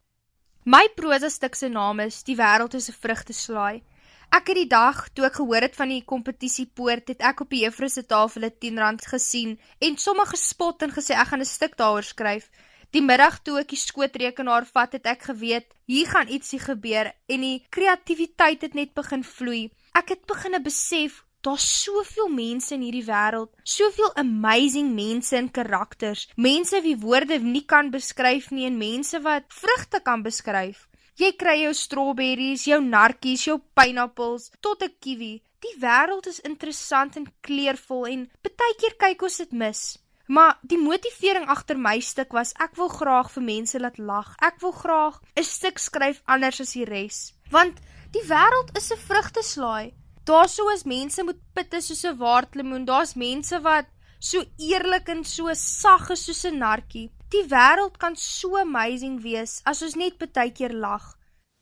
My 0.65 0.89
prosa 0.95 1.29
stuk 1.29 1.55
se 1.55 1.69
naam 1.69 2.01
is 2.01 2.23
Die 2.23 2.37
wêreld 2.37 2.75
is 2.75 2.89
'n 2.89 2.97
vrugteslaai. 3.01 3.83
Ek 4.31 4.47
het 4.47 4.57
die 4.57 4.67
dag 4.67 5.09
toe 5.13 5.27
ek 5.27 5.35
gehoor 5.35 5.61
het 5.61 5.77
van 5.77 5.89
die 5.89 6.05
kompetisie 6.05 6.67
poort, 6.75 7.09
het 7.09 7.21
ek 7.21 7.41
op 7.41 7.51
die 7.51 7.61
juffrou 7.65 7.89
se 7.89 8.03
tafel 8.07 8.43
'n 8.43 8.51
R10 8.51 9.09
gesien 9.09 9.59
en 9.79 9.97
sommer 9.97 10.27
gespot 10.27 10.83
en 10.83 10.91
gesê 10.91 11.15
ek 11.15 11.29
gaan 11.29 11.41
'n 11.41 11.45
stuk 11.45 11.77
daaroor 11.77 12.03
skryf. 12.03 12.51
Die 12.95 13.03
middag 13.03 13.41
toe 13.43 13.57
ek 13.59 13.73
die 13.73 13.81
skootrekenaar 13.81 14.69
vat, 14.71 14.93
het 14.95 15.09
ek 15.11 15.25
geweet 15.27 15.73
hier 15.91 16.07
gaan 16.07 16.29
ietsie 16.31 16.61
gebeur 16.63 17.09
en 17.27 17.43
die 17.43 17.57
kreatiwiteit 17.75 18.63
het 18.63 18.77
net 18.79 18.93
begin 18.95 19.25
vloei. 19.27 19.63
Ek 19.99 20.13
het 20.15 20.23
begine 20.31 20.61
besef 20.63 21.25
daar's 21.43 21.67
soveel 21.83 22.31
mense 22.31 22.71
in 22.77 22.85
hierdie 22.87 23.03
wêreld, 23.09 23.51
soveel 23.67 24.13
amazing 24.23 24.93
mense 24.95 25.35
en 25.35 25.51
karakters, 25.51 26.29
mense 26.39 26.79
wie 26.87 26.95
woorde 27.03 27.41
nie 27.43 27.65
kan 27.67 27.91
beskryf 27.91 28.53
nie 28.55 28.69
en 28.69 28.79
mense 28.79 29.19
wat 29.27 29.51
vrugte 29.51 29.99
kan 30.07 30.23
beskryf. 30.23 30.87
Jy 31.19 31.33
kry 31.39 31.57
jou 31.65 31.75
strawberries, 31.75 32.69
jou 32.71 32.79
narkies, 32.79 33.49
jou 33.51 33.59
pineappels 33.75 34.53
tot 34.63 34.87
'n 34.87 34.95
kiwi. 35.01 35.43
Die 35.67 35.77
wêreld 35.83 36.31
is 36.31 36.41
interessant 36.47 37.17
en 37.17 37.27
kleurvol 37.43 38.07
en 38.07 38.31
baie 38.43 38.75
keer 38.79 38.95
kyk 38.99 39.23
ons 39.23 39.37
dit 39.37 39.53
mis. 39.53 39.99
Maar 40.27 40.59
die 40.63 40.79
motivering 40.81 41.49
agter 41.53 41.77
my 41.77 41.99
stuk 42.01 42.33
was 42.33 42.55
ek 42.57 42.79
wil 42.81 42.89
graag 42.89 43.29
vir 43.35 43.45
mense 43.45 43.81
laat 43.81 43.99
lag. 43.99 44.31
Ek 44.41 44.61
wil 44.61 44.73
graag 44.73 45.21
'n 45.37 45.45
stuk 45.45 45.79
skryf 45.79 46.23
anders 46.25 46.61
as 46.61 46.73
die 46.73 46.85
res. 46.85 47.35
Want 47.51 47.81
die 48.13 48.25
wêreld 48.25 48.73
is 48.77 48.91
'n 48.93 48.97
vrugteslaai. 48.97 49.93
Daar's 50.25 50.55
so 50.55 50.71
as 50.71 50.85
mense 50.85 51.23
moet 51.23 51.41
pitte 51.55 51.81
soos 51.81 52.05
'n 52.05 52.17
waardlemoen. 52.17 52.85
Daar's 52.85 53.15
mense 53.15 53.61
wat 53.61 53.87
so 54.19 54.43
eerlik 54.59 55.09
en 55.09 55.25
so 55.25 55.53
sag 55.53 56.11
is 56.11 56.25
soos 56.25 56.45
'n 56.45 56.59
narkie. 56.59 57.11
Die 57.29 57.45
wêreld 57.45 57.99
kan 57.99 58.17
so 58.17 58.57
amazing 58.57 59.21
wees 59.23 59.61
as 59.65 59.83
ons 59.83 59.95
net 59.95 60.19
baie 60.19 60.51
keer 60.51 60.73
lag. 60.73 61.17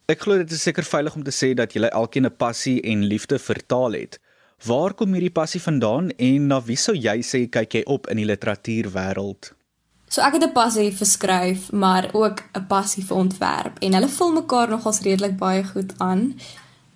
Ek 0.09 0.21
glo 0.21 0.37
dit 0.39 0.53
is 0.53 0.63
seker 0.63 0.85
veilig 0.85 1.15
om 1.17 1.25
te 1.25 1.31
sê 1.31 1.55
dat 1.55 1.73
jy 1.75 1.89
elkeen 1.89 2.27
'n 2.27 2.37
passie 2.37 2.81
en 2.83 3.05
liefde 3.05 3.39
vir 3.39 3.67
taal 3.67 3.93
het. 3.93 4.19
Waar 4.63 4.95
kom 4.95 5.11
hierdie 5.17 5.33
passie 5.35 5.59
vandaan 5.63 6.13
en 6.23 6.45
na 6.47 6.61
wie 6.63 6.79
sou 6.79 6.95
jy 6.95 7.17
sê 7.27 7.49
kyk 7.51 7.75
jy 7.75 7.81
op 7.91 8.07
in 8.13 8.21
die 8.21 8.27
literatuurwêreld? 8.29 9.49
So 10.07 10.23
ek 10.23 10.37
het 10.37 10.45
'n 10.45 10.53
passie 10.53 10.93
vir 10.93 11.07
skryf, 11.07 11.73
maar 11.73 12.11
ook 12.13 12.43
'n 12.55 12.67
passie 12.69 13.03
vir 13.03 13.17
ontwerp 13.17 13.79
en 13.81 13.95
hulle 13.95 14.09
vul 14.09 14.33
mekaar 14.33 14.69
nogals 14.69 15.01
redelik 15.01 15.37
baie 15.39 15.65
goed 15.65 15.93
aan. 15.99 16.39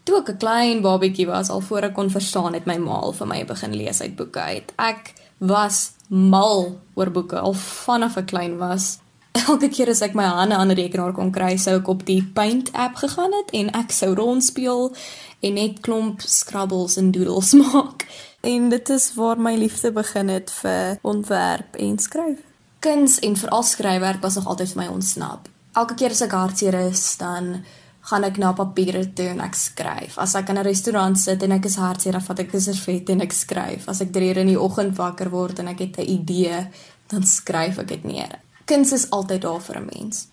Toe 0.05 0.19
ek 0.19 0.29
'n 0.29 0.37
klein 0.37 0.81
babietjie 0.81 1.27
was, 1.27 1.51
al 1.51 1.61
voor 1.61 1.83
ek 1.83 1.95
kon 1.95 2.11
verstaan 2.11 2.55
het 2.55 2.67
my 2.67 2.77
ma 2.77 2.93
al 2.93 3.13
vir 3.13 3.27
my 3.27 3.45
begin 3.45 3.77
lees 3.77 4.01
uit 4.01 4.17
boeke 4.17 4.41
uit. 4.41 4.73
Ek 4.77 5.13
was 5.39 5.93
mal 6.09 6.81
oor 6.95 7.11
boeke 7.11 7.39
al 7.39 7.55
vanaf 7.55 8.17
ek 8.17 8.27
klein 8.27 8.59
was. 8.59 8.99
Elke 9.49 9.69
keer 9.69 9.91
as 9.93 10.01
ek 10.05 10.15
my 10.17 10.25
hande 10.25 10.57
aan 10.57 10.71
'n 10.73 10.79
rekenaar 10.79 11.13
kon 11.13 11.31
kry, 11.33 11.57
sou 11.61 11.77
ek 11.81 11.89
op 11.89 12.05
die 12.09 12.23
Paint 12.23 12.71
app 12.73 12.97
gegaan 12.97 13.33
het 13.37 13.53
en 13.53 13.69
ek 13.77 13.93
sou 13.93 14.15
rondspeel 14.15 14.95
en 15.41 15.55
net 15.55 15.81
klomp 15.85 16.23
scrabbles 16.25 16.97
en 16.97 17.11
doodles 17.13 17.53
maak. 17.63 18.07
En 18.41 18.69
dit 18.69 18.89
is 18.89 19.15
waar 19.15 19.39
my 19.39 19.55
liefde 19.57 19.93
begin 19.93 20.29
het 20.29 20.51
vir 20.63 20.99
ontwerp 21.03 21.77
en 21.77 21.99
skryf. 21.99 22.39
Kuns 22.81 23.19
en 23.19 23.37
veral 23.37 23.63
skryfwerk 23.63 24.23
was 24.23 24.35
nog 24.35 24.47
altyd 24.47 24.73
vir 24.73 24.83
my 24.83 24.89
ontsnap. 24.95 25.49
Elke 25.75 25.95
keer 25.95 26.17
as 26.17 26.23
ek 26.25 26.33
hartseer 26.33 26.79
is, 26.87 27.17
dan 27.21 27.65
gaan 28.09 28.25
ek 28.25 28.39
na 28.39 28.53
papiere 28.53 29.03
toe 29.13 29.29
en 29.35 29.41
ek 29.41 29.59
skryf. 29.59 30.17
As 30.23 30.35
ek 30.35 30.49
in 30.49 30.59
'n 30.59 30.65
restaurant 30.65 31.19
sit 31.19 31.43
en 31.43 31.53
ek 31.53 31.65
is 31.67 31.77
hartseer, 31.77 32.13
dan 32.13 32.23
vat 32.23 32.39
ek 32.39 32.55
'n 32.55 32.61
servet 32.61 33.11
en 33.11 33.21
ek 33.21 33.33
skryf. 33.33 33.89
As 33.89 34.01
ek 34.01 34.13
3 34.13 34.29
uur 34.31 34.39
in 34.39 34.47
die 34.47 34.61
oggend 34.61 34.97
wakker 34.97 35.31
word 35.31 35.59
en 35.59 35.69
ek 35.69 35.79
het 35.79 35.99
'n 35.99 36.09
idee, 36.09 36.69
dan 37.09 37.23
skryf 37.23 37.79
ek 37.79 37.89
dit 37.89 38.05
neer. 38.05 38.46
Kuns 38.67 38.93
is 38.93 39.11
altyd 39.15 39.43
daar 39.43 39.61
vir 39.63 39.77
'n 39.79 39.89
mens. 39.93 40.27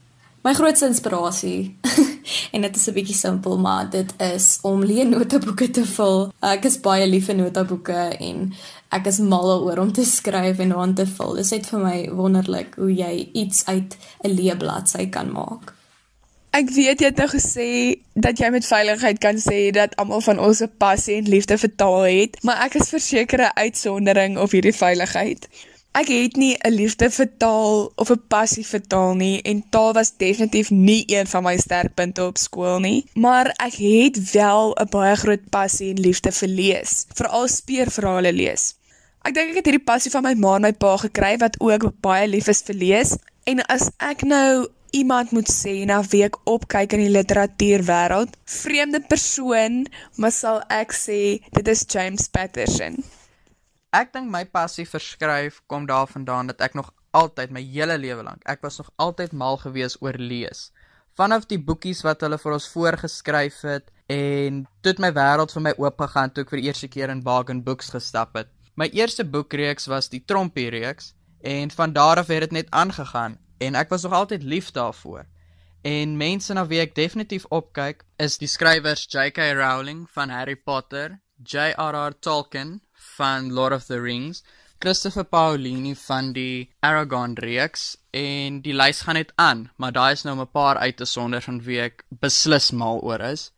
My 0.43 0.53
grootste 0.53 0.87
inspirasie 0.89 1.77
en 2.53 2.61
dit 2.61 2.75
is 2.75 2.87
'n 2.87 2.93
bietjie 2.93 3.15
simpel, 3.15 3.57
maar 3.57 3.89
dit 3.89 4.13
is 4.17 4.59
om 4.61 4.83
leë 4.83 5.05
notaboeke 5.07 5.69
te 5.69 5.85
vul. 5.85 6.31
Ek 6.39 6.65
is 6.65 6.79
baie 6.79 7.05
lief 7.07 7.29
vir 7.29 7.35
notaboeke 7.35 8.17
en 8.19 8.53
ek 8.89 9.05
is 9.05 9.19
mal 9.19 9.61
oor 9.61 9.77
om 9.77 9.93
te 9.93 10.05
skryf 10.05 10.59
en 10.59 10.73
aan 10.75 10.93
te 10.93 11.05
vul. 11.05 11.35
Dit 11.35 11.45
is 11.45 11.51
net 11.51 11.69
vir 11.71 11.79
my 11.79 12.09
wonderlik 12.09 12.75
hoe 12.75 12.91
jy 12.95 13.29
iets 13.33 13.65
uit 13.65 13.97
'n 14.23 14.35
leë 14.35 14.57
bladsy 14.57 15.09
kan 15.09 15.31
maak. 15.31 15.73
Ek 16.53 16.69
weet 16.69 16.99
jy 16.99 17.07
het 17.07 17.17
nou 17.17 17.29
gesê 17.29 18.01
dat 18.13 18.37
jy 18.37 18.49
met 18.49 18.65
veiligheid 18.65 19.19
kan 19.19 19.37
sê 19.41 19.71
dat 19.71 19.95
almal 19.95 20.21
van 20.21 20.39
ons 20.39 20.61
'n 20.61 20.71
passie 20.77 21.15
en 21.15 21.29
liefde 21.29 21.57
vir 21.57 21.75
taal 21.75 22.01
het, 22.01 22.43
maar 22.43 22.65
ek 22.65 22.75
is 22.75 22.89
verseker 22.89 23.39
'n 23.39 23.55
uitsondering 23.55 24.37
op 24.37 24.51
hierdie 24.51 24.75
veiligheid. 24.75 25.47
Ek 25.93 26.07
het 26.09 26.37
nie 26.41 26.55
'n 26.57 26.73
liefde 26.73 27.07
vir 27.09 27.29
taal 27.37 27.91
of 28.01 28.09
'n 28.09 28.21
passie 28.27 28.65
vir 28.65 28.81
taal 28.91 29.13
nie 29.15 29.41
en 29.41 29.63
taal 29.69 29.93
was 29.93 30.17
definitief 30.17 30.71
nie 30.71 31.03
een 31.07 31.27
van 31.27 31.43
my 31.43 31.57
sterkpunte 31.57 32.23
op 32.25 32.37
skool 32.37 32.79
nie, 32.79 33.05
maar 33.13 33.53
ek 33.57 33.75
het 33.77 34.31
wel 34.31 34.73
'n 34.73 34.89
baie 34.89 35.15
groot 35.15 35.49
passie 35.49 35.89
en 35.89 35.99
liefde 35.99 36.31
vir 36.31 36.49
lees, 36.49 37.05
veral 37.13 37.47
speurverhale 37.47 38.33
lees. 38.33 38.75
Ek 39.21 39.33
dink 39.33 39.49
ek 39.49 39.55
het 39.55 39.65
hierdie 39.65 39.85
passie 39.91 40.11
van 40.11 40.23
my 40.23 40.33
ma 40.33 40.55
en 40.55 40.61
my 40.61 40.73
pa 40.73 40.97
gekry 40.97 41.37
wat 41.37 41.59
ook 41.59 42.01
baie 42.01 42.27
lief 42.27 42.47
is 42.47 42.61
vir 42.61 42.75
lees 42.75 43.17
en 43.43 43.61
as 43.67 43.89
ek 43.99 44.23
nou 44.23 44.67
iemand 44.91 45.31
moet 45.31 45.49
sê 45.49 45.85
na 45.85 46.01
wie 46.09 46.23
ek 46.23 46.37
opkyk 46.45 46.93
in 46.93 46.99
die 46.99 47.13
literatuurwêreld, 47.13 48.37
vreemde 48.45 48.99
persoon, 48.99 49.85
maar 50.15 50.31
sal 50.31 50.61
ek 50.69 50.93
sê 50.93 51.39
dit 51.51 51.67
is 51.67 51.85
James 51.87 52.27
Patterson. 52.27 53.03
Ek 53.93 54.09
dink 54.09 54.31
my 54.33 54.41
passie 54.49 54.87
vir 54.89 55.03
skryf 55.05 55.59
kom 55.69 55.83
daarvandaan 55.85 56.47
dat 56.49 56.61
ek 56.65 56.73
nog 56.73 56.87
altyd 57.13 57.51
my 57.53 57.61
hele 57.61 57.93
lewe 58.01 58.23
lank, 58.25 58.41
ek 58.49 58.63
was 58.65 58.79
nog 58.81 58.87
altyd 58.97 59.35
mal 59.37 59.59
gewees 59.61 59.99
oor 60.01 60.17
lees. 60.17 60.71
Vanaf 61.13 61.43
die 61.45 61.59
boekies 61.61 62.01
wat 62.01 62.23
hulle 62.25 62.39
vir 62.41 62.55
ons 62.55 62.65
voorgeskryf 62.73 63.59
het 63.69 63.91
en 64.09 64.63
toe 64.81 64.95
het 64.95 65.01
my 65.03 65.11
wêreld 65.13 65.53
vir 65.53 65.65
my 65.67 65.73
oop 65.77 66.01
gegaan 66.01 66.33
toe 66.33 66.41
ek 66.41 66.53
vir 66.55 66.61
die 66.61 66.71
eerste 66.71 66.89
keer 66.95 67.13
in 67.13 67.21
Bargain 67.27 67.61
Books 67.67 67.91
gestap 67.93 68.33
het. 68.39 68.49
My 68.73 68.87
eerste 68.97 69.27
boekreeks 69.29 69.85
was 69.93 70.09
die 70.09 70.23
Trompie 70.25 70.71
reeks 70.73 71.11
en 71.45 71.69
van 71.69 71.93
daar 71.93 72.23
af 72.23 72.31
het 72.33 72.47
dit 72.47 72.55
net 72.57 72.73
aangegaan 72.73 73.37
en 73.61 73.77
ek 73.77 73.93
was 73.93 74.07
nog 74.07 74.15
altyd 74.23 74.41
lief 74.41 74.71
daarvoor. 74.73 75.27
En 75.85 76.17
mense 76.17 76.55
na 76.57 76.65
wie 76.65 76.81
ek 76.81 76.95
definitief 76.97 77.45
opkyk 77.53 78.01
is 78.17 78.39
die 78.41 78.49
skrywers 78.49 79.05
J.K. 79.05 79.53
Rowling 79.53 80.07
van 80.09 80.33
Harry 80.33 80.55
Potter, 80.55 81.19
J.R.R. 81.45 82.17
Tolkien 82.19 82.79
van 83.17 83.51
Lord 83.53 83.73
of 83.73 83.85
the 83.85 83.99
Rings, 84.01 84.43
Christopher 84.83 85.23
Paolini 85.23 85.95
van 85.95 86.33
die 86.35 86.69
Aragon 86.83 87.37
reeks 87.39 87.95
en 88.11 88.61
die 88.65 88.73
lys 88.75 89.05
gaan 89.05 89.15
net 89.15 89.31
aan, 89.39 89.69
maar 89.77 89.93
daai 89.95 90.11
is 90.11 90.23
nou 90.27 90.35
'n 90.39 90.51
paar 90.51 90.77
uit 90.77 90.97
te 90.97 91.05
sonder 91.05 91.41
van 91.41 91.61
wie 91.63 91.79
ek 91.79 92.03
beslis 92.09 92.71
mal 92.71 92.99
oor 92.99 93.21
is. 93.21 93.51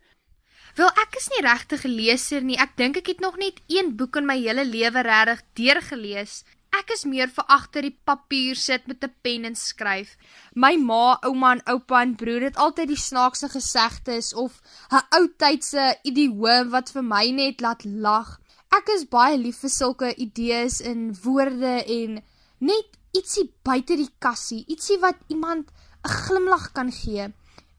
Wel, 0.75 0.91
ek 1.01 1.15
is 1.17 1.29
nie 1.31 1.41
regtig 1.41 1.85
'n 1.85 1.95
leser 1.95 2.41
nie. 2.43 2.57
Ek 2.59 2.75
dink 2.75 2.97
ek 2.97 3.07
het 3.07 3.19
nog 3.19 3.37
net 3.37 3.61
een 3.67 3.95
boek 3.95 4.15
in 4.15 4.25
my 4.25 4.37
hele 4.37 4.65
lewe 4.65 5.01
regtig 5.01 5.41
deurgelees. 5.55 6.43
Ek 6.79 6.91
is 6.91 7.05
meer 7.05 7.29
vir 7.31 7.45
agter 7.47 7.81
die 7.81 7.97
papier 8.03 8.55
sit 8.55 8.87
met 8.87 9.03
'n 9.03 9.13
pen 9.23 9.45
en 9.45 9.55
skryf. 9.55 10.17
My 10.53 10.75
ma, 10.75 11.17
ouma 11.23 11.51
en 11.53 11.61
oupa 11.65 12.01
en 12.01 12.15
broer 12.15 12.41
het 12.41 12.57
altyd 12.57 12.87
die 12.87 13.03
snaakse 13.09 13.49
gesegdes 13.49 14.33
of 14.33 14.61
'n 14.91 15.01
ou 15.17 15.27
tydse 15.37 15.95
idioom 16.03 16.69
wat 16.69 16.91
vir 16.91 17.03
my 17.03 17.31
net 17.31 17.61
laat 17.61 17.85
lag. 17.85 18.39
Ek 18.75 18.89
is 18.91 19.05
baie 19.07 19.37
lief 19.39 19.61
vir 19.63 19.71
sulke 19.71 20.09
idees 20.19 20.81
en 20.83 21.07
woorde 21.23 21.75
en 21.95 22.17
net 22.59 22.97
ietsie 23.15 23.45
buite 23.63 23.95
die 23.95 24.09
kassie, 24.19 24.65
ietsie 24.67 24.97
wat 24.99 25.19
iemand 25.31 25.69
'n 26.03 26.11
glimlag 26.11 26.65
kan 26.73 26.91
gee. 26.91 27.31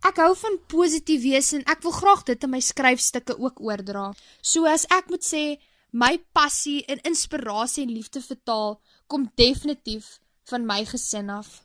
Ek 0.09 0.17
hou 0.23 0.33
van 0.35 0.57
positief 0.69 1.23
wees 1.23 1.53
en 1.53 1.65
ek 1.67 1.83
wil 1.83 1.93
graag 1.93 2.23
dit 2.25 2.45
in 2.45 2.51
my 2.51 2.61
skryfstukke 2.61 3.37
ook 3.39 3.61
oordra. 3.61 4.15
So 4.43 4.65
as 4.65 4.87
ek 4.91 5.11
moet 5.11 5.25
sê 5.25 5.59
my 5.93 6.19
passie 6.33 6.85
en 6.89 6.99
inspirasie 7.05 7.85
en 7.85 7.93
liefde 7.93 8.21
vir 8.21 8.39
taal 8.45 8.81
kom 9.07 9.31
definitief 9.37 10.19
van 10.51 10.67
my 10.67 10.85
gesin 10.85 11.31
af. 11.31 11.65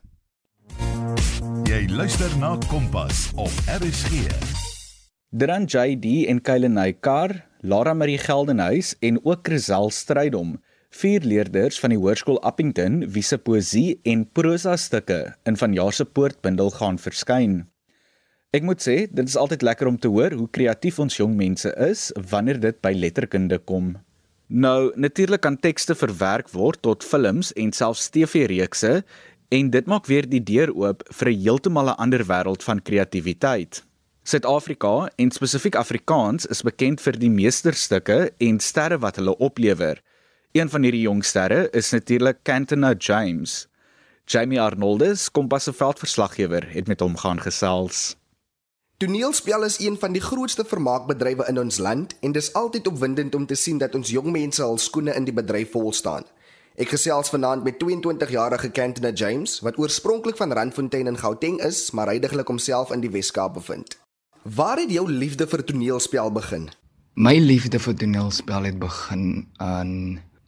Jy 1.69 1.87
luister 1.87 2.37
na 2.37 2.57
Kompas 2.67 3.31
op 3.35 3.53
RSG. 3.79 4.27
Dran 5.31 5.65
JD 5.65 6.27
en 6.27 6.41
Kylenay 6.41 6.93
Kar, 6.99 7.50
Lara 7.61 7.93
Marie 7.93 8.17
Geldenhuys 8.17 8.95
en 9.05 9.19
ook 9.21 9.43
Chrisel 9.45 9.91
Strydom, 9.93 10.55
vier 10.97 11.21
leerders 11.21 11.77
van 11.79 11.93
die 11.93 11.99
Hoërskool 12.01 12.39
Appington 12.41 13.03
wie 13.13 13.21
se 13.21 13.37
poësie 13.37 13.99
en 14.09 14.23
prosa 14.25 14.73
stukke 14.81 15.19
in 15.45 15.59
vanjaar 15.61 15.93
se 15.93 16.07
poortbundel 16.09 16.73
gaan 16.79 16.97
verskyn. 16.97 17.59
Ek 18.51 18.65
moet 18.65 18.81
sê, 18.81 18.95
dit 19.13 19.29
is 19.29 19.37
altyd 19.37 19.61
lekker 19.61 19.91
om 19.91 19.99
te 20.01 20.09
hoor 20.09 20.33
hoe 20.39 20.49
kreatief 20.49 20.97
ons 20.99 21.19
jong 21.19 21.37
mense 21.37 21.69
is 21.85 22.07
wanneer 22.33 22.57
dit 22.59 22.81
by 22.81 22.95
letterkunde 22.97 23.61
kom. 23.69 23.93
Nou, 24.49 24.89
natuurlik 24.97 25.45
kan 25.45 25.59
tekste 25.61 25.93
verwerk 25.95 26.49
word 26.57 26.81
tot 26.81 27.05
films 27.05 27.53
en 27.53 27.69
selfs 27.77 28.09
TV-reekse 28.09 29.03
en 29.53 29.69
dit 29.69 29.85
maak 29.85 30.09
weer 30.09 30.25
die 30.25 30.41
deur 30.41 30.73
oop 30.73 31.05
vir 31.13 31.29
'n 31.29 31.41
heeltemal 31.45 31.93
'n 31.93 32.01
ander 32.01 32.25
wêreld 32.25 32.63
van 32.63 32.81
kreatiwiteit. 32.81 33.83
Suid-Afrika 34.23 35.09
en 35.15 35.31
spesifiek 35.33 35.75
Afrikaans 35.75 36.45
is 36.45 36.61
bekend 36.61 37.01
vir 37.01 37.15
die 37.17 37.29
meesterstukke 37.33 38.17
en 38.37 38.59
sterre 38.61 38.99
wat 39.01 39.17
hulle 39.17 39.33
oplewer. 39.41 39.97
Een 40.53 40.69
van 40.69 40.83
hierdie 40.85 41.07
jong 41.07 41.23
sterre 41.25 41.63
is 41.73 41.89
natuurlik 41.89 42.43
Cantona 42.45 42.93
James. 42.93 43.65
Jamie 44.29 44.61
Arnoldus, 44.61 45.31
Kompas 45.31 45.65
se 45.65 45.73
veldverslaggewer, 45.73 46.67
het 46.69 46.87
met 46.87 47.01
hom 47.01 47.17
gaan 47.17 47.41
gesels. 47.41 48.15
Toneelspel 49.01 49.65
is 49.65 49.79
een 49.79 49.97
van 49.97 50.13
die 50.13 50.21
grootste 50.21 50.67
vermaakbedrywe 50.69 51.47
in 51.49 51.57
ons 51.57 51.81
land 51.81 52.13
en 52.21 52.37
dis 52.37 52.53
altyd 52.53 52.87
opwindend 52.87 53.35
om 53.35 53.49
te 53.49 53.57
sien 53.57 53.81
dat 53.81 53.97
ons 53.97 54.13
jong 54.13 54.29
mense 54.29 54.61
al 54.61 54.77
skoene 54.77 55.17
in 55.17 55.25
die 55.25 55.33
bedryf 55.33 55.73
vol 55.73 55.89
staan. 55.97 56.29
Ek 56.77 56.93
gesels 56.93 57.33
vanaand 57.33 57.65
met 57.65 57.81
22-jarige 57.81 58.69
Cantona 58.71 59.09
James 59.09 59.57
wat 59.65 59.81
oorspronklik 59.81 60.37
van 60.37 60.53
Randfontein 60.53 61.09
in 61.09 61.17
Gauteng 61.17 61.57
is, 61.65 61.89
maar 61.91 62.13
heidaglik 62.13 62.47
homself 62.47 62.93
in 62.93 63.01
die 63.01 63.09
Wes-Kaap 63.09 63.57
bevind. 63.57 63.97
Waar 64.41 64.77
het 64.77 64.89
jou 64.89 65.05
liefde 65.11 65.45
vir 65.47 65.61
toneelspel 65.63 66.31
begin? 66.33 66.63
My 67.13 67.35
liefde 67.37 67.77
vir 67.79 67.93
toneelspel 67.93 68.63
het 68.65 68.79
begin 68.81 69.45
in 69.61 69.91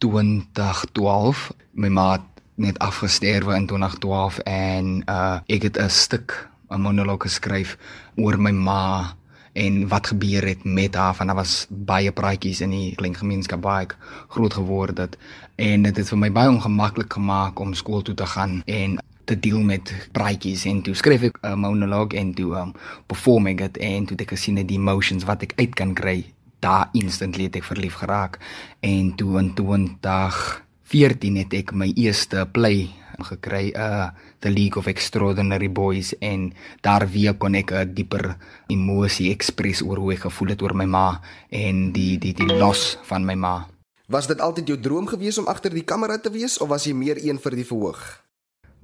2012. 0.02 1.52
My 1.78 1.88
ma 1.94 2.06
het 2.16 2.42
net 2.58 2.78
afgesterwe 2.82 3.54
in 3.54 3.68
2012 3.70 4.40
en 4.50 4.90
uh 5.06 5.38
ek 5.46 5.62
het 5.62 5.78
'n 5.78 5.90
stuk 5.90 6.50
'n 6.70 6.80
monoloog 6.80 7.22
geskryf 7.22 7.78
oor 8.16 8.40
my 8.40 8.50
ma 8.50 9.14
en 9.52 9.88
wat 9.88 10.06
gebeur 10.06 10.46
het 10.46 10.64
met 10.64 10.94
haar 10.94 11.14
van 11.14 11.26
daar 11.26 11.36
was 11.36 11.66
baie 11.70 12.12
praatjies 12.12 12.60
in 12.60 12.70
die 12.70 12.94
klein 12.94 13.14
gemeenskap 13.14 13.66
ek 13.66 13.96
groot 14.28 14.54
geword 14.54 14.98
het 14.98 15.18
en 15.54 15.82
dit 15.82 15.96
het 15.96 16.08
vir 16.08 16.18
my 16.18 16.32
baie 16.32 16.48
ongemaklik 16.48 17.12
gemaak 17.12 17.58
om 17.58 17.74
skool 17.74 18.02
toe 18.02 18.14
te 18.14 18.26
gaan 18.26 18.62
en 18.66 18.98
te 19.24 19.38
deel 19.40 19.60
met 19.60 19.92
praatjies 20.12 20.64
en 20.70 20.82
toe 20.82 20.94
skryf 20.94 21.22
ek 21.22 21.38
'n 21.42 21.58
monoloog 21.58 22.12
en 22.12 22.34
toe 22.34 22.56
um, 22.56 22.72
perform 23.06 23.46
ek 23.46 23.58
dit 23.58 23.76
en 23.78 24.06
toe 24.06 24.16
het 24.16 24.26
ek 24.26 24.36
gesien 24.36 24.66
die 24.66 24.78
emotions 24.78 25.24
wat 25.24 25.42
ek 25.42 25.52
uit 25.56 25.74
kan 25.74 25.94
kry 25.94 26.24
daar 26.60 26.88
instantly 26.92 27.44
het 27.44 27.56
ek 27.56 27.64
verlief 27.64 27.94
geraak 27.94 28.38
en 28.80 29.14
toe 29.14 29.38
in 29.38 29.54
2014 29.54 31.36
het 31.36 31.54
ek 31.54 31.72
my 31.72 31.92
eerste 31.96 32.48
play 32.52 32.88
gekry 33.22 33.70
uh 33.76 34.10
The 34.40 34.50
League 34.50 34.76
of 34.76 34.86
Extraordinary 34.86 35.72
Boys 35.72 36.12
en 36.18 36.52
daar 36.80 37.06
weer 37.08 37.34
kon 37.34 37.54
ek 37.54 37.72
'n 37.72 37.94
dieper 37.94 38.36
emosie 38.66 39.30
ekspres 39.30 39.82
oor 39.82 39.96
hoe 39.96 40.12
ek 40.12 40.26
gevoel 40.26 40.48
het 40.48 40.62
oor 40.62 40.74
my 40.74 40.84
ma 40.84 41.20
en 41.50 41.92
die 41.92 42.18
die 42.18 42.34
die 42.34 42.58
los 42.58 42.98
van 43.02 43.24
my 43.24 43.34
ma. 43.34 43.68
Was 44.08 44.26
dit 44.26 44.40
altyd 44.40 44.68
jou 44.68 44.80
droom 44.80 45.06
gewees 45.06 45.38
om 45.38 45.46
agter 45.46 45.70
die 45.70 45.84
kamera 45.84 46.18
te 46.18 46.30
wees 46.30 46.58
of 46.58 46.68
was 46.68 46.84
jy 46.84 46.92
meer 46.92 47.16
een 47.16 47.38
vir 47.38 47.56
die 47.56 47.64
verhoog? 47.64 48.23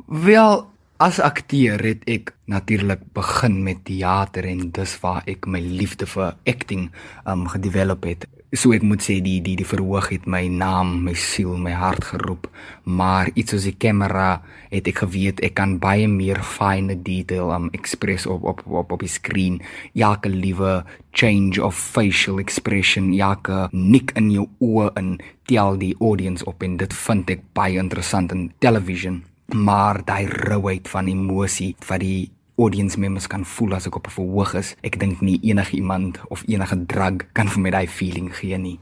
Wel, 0.06 0.70
as 1.00 1.16
akteur 1.24 1.80
het 1.80 2.02
ek 2.04 2.34
natuurlik 2.44 3.00
begin 3.16 3.62
met 3.64 3.78
teater 3.88 4.44
en 4.44 4.66
dis 4.76 4.92
waar 5.00 5.24
ek 5.30 5.46
my 5.48 5.60
liefde 5.62 6.04
vir 6.04 6.34
acting 6.44 6.90
um 7.24 7.46
gedevelop 7.48 8.04
het. 8.04 8.26
So 8.52 8.74
ek 8.74 8.82
moet 8.82 9.00
sê 9.06 9.20
die 9.22 9.38
die 9.40 9.54
die 9.56 9.64
verhoog 9.64 10.10
het 10.10 10.26
my 10.26 10.42
naam, 10.50 11.04
my 11.06 11.14
siel, 11.14 11.54
my 11.54 11.70
hart 11.72 12.04
geroep, 12.10 12.48
maar 12.84 13.30
iets 13.32 13.54
soos 13.54 13.68
die 13.68 13.76
kamera 13.78 14.42
het 14.74 14.90
ek 14.90 15.04
geweet 15.04 15.40
ek 15.46 15.54
kan 15.56 15.78
baie 15.80 16.10
meer 16.10 16.42
fine 16.44 16.98
detail 17.06 17.54
um 17.54 17.70
express 17.72 18.26
op 18.26 18.44
op 18.44 18.66
op 18.66 18.92
op 18.92 19.06
die 19.06 19.08
skerm. 19.08 19.60
Elke 19.94 20.28
liewe 20.28 20.82
change 21.14 21.62
of 21.62 21.78
facial 21.78 22.42
expression, 22.42 23.14
elke 23.14 23.70
nik 23.72 24.12
in 24.18 24.34
jou 24.34 24.50
oë 24.60 24.92
in 25.00 25.16
tel 25.48 25.80
die 25.80 25.94
audience 26.00 26.44
op 26.44 26.66
en 26.66 26.76
dit 26.76 26.92
vind 27.06 27.36
ek 27.38 27.46
baie 27.54 27.78
interessant 27.78 28.36
in 28.36 28.50
television. 28.58 29.22
Maar 29.54 30.04
daai 30.04 30.26
rouheid 30.26 30.88
van 30.88 31.06
emosie 31.06 31.76
wat 31.86 32.00
die 32.00 32.30
audience 32.60 32.98
members 32.98 33.26
kan 33.26 33.44
voel 33.44 33.74
as 33.74 33.86
ek 33.86 33.96
op 33.96 34.06
'n 34.06 34.10
verhoog 34.10 34.54
is. 34.54 34.74
Ek 34.82 34.98
dink 35.00 35.20
nie 35.20 35.40
enige 35.42 35.76
iemand 35.76 36.20
of 36.28 36.42
enige 36.46 36.86
drug 36.86 37.32
kan 37.32 37.48
vir 37.48 37.60
my 37.60 37.70
daai 37.70 37.88
feeling 37.88 38.36
gee 38.36 38.58
nie. 38.58 38.78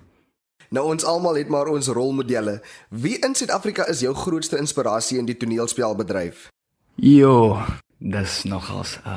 Nou 0.70 0.86
ons 0.86 1.04
almal 1.04 1.34
het 1.34 1.48
maar 1.48 1.66
ons 1.66 1.88
rolmodelle. 1.88 2.62
Wie 2.88 3.18
in 3.18 3.34
Suid-Afrika 3.34 3.86
is 3.86 4.00
jou 4.00 4.14
grootste 4.14 4.58
inspirasie 4.58 5.18
in 5.18 5.24
die 5.24 5.36
toneelspelbedryf? 5.36 6.48
Jo, 6.94 7.62
dis 7.98 8.44
nogals 8.44 8.98
'n 9.04 9.10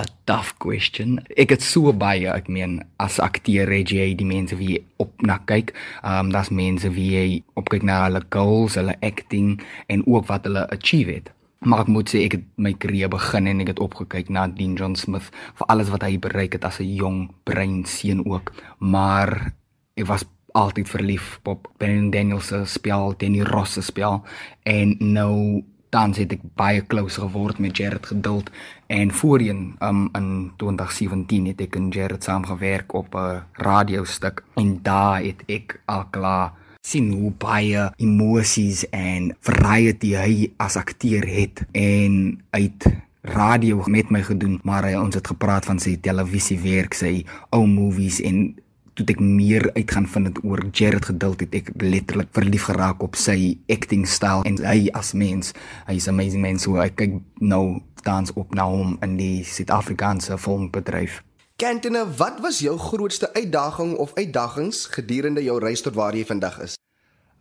'n 0.00 0.08
tough 0.24 0.56
question. 0.58 1.20
Ek 1.36 1.50
het 1.50 1.62
so 1.62 1.92
baie, 1.92 2.28
ek 2.28 2.48
meen, 2.48 2.82
as 2.96 3.18
akteur 3.18 3.68
het 3.70 3.90
jy 3.90 4.14
die 4.14 4.26
mense 4.26 4.56
wie 4.56 4.84
op 4.96 5.22
na 5.22 5.38
kyk. 5.44 5.74
Ehm 6.02 6.26
um, 6.26 6.32
daar's 6.32 6.50
mense 6.50 6.90
wie 6.90 7.10
jy 7.10 7.42
opkyk 7.54 7.82
na 7.82 8.04
hulle 8.04 8.22
goals, 8.30 8.74
hulle 8.74 8.96
acting 9.00 9.60
en 9.86 10.06
ook 10.06 10.26
wat 10.26 10.44
hulle 10.44 10.70
achieve 10.70 11.12
het. 11.12 11.30
Maar 11.60 11.80
ek 11.80 11.88
moet 11.88 12.08
sê 12.08 12.24
ek 12.24 12.32
het 12.32 12.44
my 12.56 12.72
karier 12.72 13.08
begin 13.08 13.46
en 13.46 13.60
ek 13.60 13.66
het 13.66 13.80
opgekyk 13.80 14.28
na 14.28 14.48
Dean 14.48 14.74
John 14.74 14.94
Smith 14.96 15.30
vir 15.54 15.66
alles 15.68 15.90
wat 15.90 16.02
hy 16.02 16.18
bereik 16.18 16.52
het 16.52 16.64
as 16.64 16.80
'n 16.80 16.94
jong 16.94 17.30
brein 17.44 17.84
seun 17.84 18.24
ook. 18.24 18.52
Maar 18.78 19.52
ek 19.96 20.06
was 20.06 20.24
altyd 20.52 20.88
verlief 20.88 21.40
op 21.44 21.68
Ben 21.78 22.10
Daniels 22.10 22.46
se 22.46 22.64
spel, 22.64 23.14
Danny 23.18 23.42
Ross 23.42 23.72
se 23.72 23.82
spel 23.82 24.24
en 24.62 24.96
nou 24.98 25.62
dan 25.90 26.14
het 26.14 26.32
ek 26.32 26.42
baie 26.58 26.82
close 26.86 27.20
geword 27.20 27.58
met 27.58 27.76
Jared 27.76 28.06
Geduld 28.06 28.50
en 28.86 29.10
voorheen 29.10 29.74
um, 29.82 30.08
in 30.14 30.52
2017 30.56 31.50
het 31.50 31.60
ek 31.66 31.76
en 31.76 31.90
Jared 31.94 32.24
saamgewerk 32.24 32.94
op 32.94 33.14
'n 33.14 33.42
radiostuk 33.52 34.44
en 34.54 34.78
daar 34.82 35.22
het 35.22 35.42
ek 35.46 35.80
al 35.84 36.04
klaar 36.10 36.52
sien 36.80 37.12
hoe 37.12 37.32
baie 37.36 37.92
emosies 37.96 38.86
en 38.90 39.36
variety 39.40 40.14
hy 40.16 40.52
as 40.56 40.76
akteur 40.76 41.26
het 41.28 41.64
en 41.72 42.40
uit 42.50 42.86
radio 43.22 43.82
met 43.86 44.10
my 44.10 44.22
gedoen 44.22 44.60
maar 44.62 44.84
hy 44.88 44.94
ons 44.96 45.14
het 45.14 45.26
gepraat 45.26 45.66
van 45.68 45.78
sy 45.78 45.98
televisiewerk 46.00 46.94
sy 46.96 47.24
ou 47.50 47.66
movies 47.66 48.20
en 48.24 48.54
toe 49.00 49.14
ek 49.16 49.22
meer 49.24 49.70
uit 49.74 49.90
gaan 49.90 50.06
vind 50.06 50.30
het 50.30 50.42
oor 50.44 50.60
Jared 50.72 51.08
Geduld 51.08 51.40
het 51.40 51.54
ek 51.56 51.70
letterlik 51.80 52.28
verlief 52.36 52.68
geraak 52.68 53.02
op 53.02 53.16
sy 53.16 53.56
acting 53.72 54.04
styl 54.08 54.44
en 54.48 54.60
hy 54.64 54.90
as 54.96 55.14
mens 55.16 55.54
hy's 55.88 56.08
amazing 56.12 56.44
man 56.44 56.60
so 56.60 56.80
ek 56.84 56.98
kyk 57.00 57.16
nou 57.40 57.80
tans 58.04 58.32
op 58.36 58.54
na 58.56 58.68
hom 58.68 58.96
in 59.04 59.16
die 59.20 59.40
Suid-Afrikaanse 59.44 60.38
filmbedryf 60.40 61.22
Kentene, 61.60 62.06
wat 62.16 62.38
was 62.40 62.62
jou 62.64 62.78
grootste 62.80 63.28
uitdaging 63.36 63.98
of 64.00 64.14
uitdagings 64.16 64.86
gedurende 64.94 65.42
jou 65.44 65.58
reis 65.60 65.82
tot 65.84 65.92
waar 65.92 66.16
jy 66.16 66.24
vandag 66.24 66.56
is? 66.64 66.78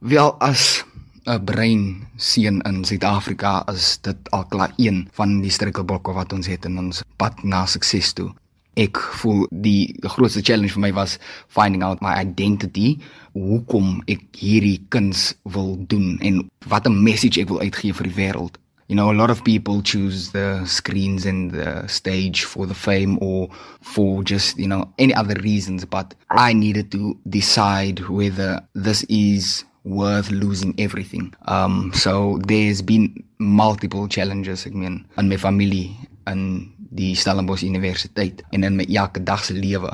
Wel 0.03 0.33
as 0.43 0.83
'n 1.25 1.43
brein 1.45 2.07
seën 2.17 2.59
in 2.67 2.83
Suid-Afrika 2.83 3.63
is 3.71 3.97
dit 4.01 4.31
al 4.31 4.45
klaar 4.45 4.73
een 4.77 5.07
van 5.13 5.41
die 5.41 5.51
struikelblokke 5.51 6.11
wat 6.11 6.33
ons 6.33 6.47
het 6.47 6.65
in 6.65 6.77
ons 6.77 7.03
pad 7.17 7.43
na 7.43 7.65
sukses 7.65 8.13
toe 8.13 8.33
ek 8.79 8.99
voel 9.19 9.43
die 9.51 9.91
grootste 10.15 10.41
challenge 10.45 10.73
vir 10.75 10.85
my 10.87 10.91
was 10.95 11.17
finding 11.51 11.83
out 11.83 12.01
my 12.05 12.13
identity 12.15 12.95
hoekom 13.35 13.99
ek 14.07 14.23
hierdie 14.39 14.79
kuns 14.93 15.33
wil 15.55 15.75
doen 15.91 16.17
en 16.21 16.41
wat 16.71 16.87
'n 16.87 17.03
message 17.03 17.41
ek 17.41 17.49
wil 17.49 17.61
uitgee 17.61 17.93
vir 17.93 18.07
die 18.07 18.17
wêreld. 18.17 18.57
You 18.89 18.95
know 18.95 19.11
a 19.11 19.13
lot 19.13 19.29
of 19.29 19.43
people 19.43 19.83
choose 19.83 20.31
the 20.31 20.65
screens 20.65 21.25
and 21.25 21.51
the 21.51 21.87
stage 21.87 22.43
for 22.43 22.65
the 22.65 22.73
fame 22.73 23.19
or 23.21 23.49
for 23.81 24.23
just 24.23 24.57
you 24.57 24.65
know 24.65 24.89
any 24.97 25.13
other 25.13 25.35
reasons 25.43 25.85
but 25.85 26.15
i 26.31 26.53
needed 26.53 26.89
to 26.89 27.15
decide 27.29 28.01
whether 28.09 28.65
this 28.73 29.05
is 29.07 29.63
worth 29.83 30.31
losing 30.31 30.73
everything. 30.79 31.33
Um 31.45 31.91
so 31.93 32.39
there's 32.47 32.81
been 32.81 33.23
multiple 33.37 34.07
challenges 34.07 34.65
i 34.65 34.69
mean 34.69 35.05
in 35.17 35.29
my 35.29 35.37
family 35.37 35.95
and 36.25 36.71
die 36.89 37.15
Stellenbosch 37.15 37.63
Universiteit 37.63 38.43
en 38.51 38.65
in 38.65 38.75
my 38.75 38.85
elke 38.89 39.23
dag 39.23 39.43
se 39.45 39.53
lewe. 39.53 39.91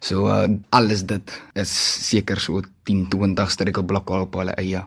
So 0.00 0.28
uh, 0.30 0.46
alles 0.70 1.04
dit 1.06 1.32
is 1.58 1.72
seker 2.08 2.40
so 2.40 2.62
10 2.84 3.08
20 3.12 3.50
struikelblokke 3.50 4.22
op 4.26 4.38
hulle 4.40 4.54
eie. 4.60 4.84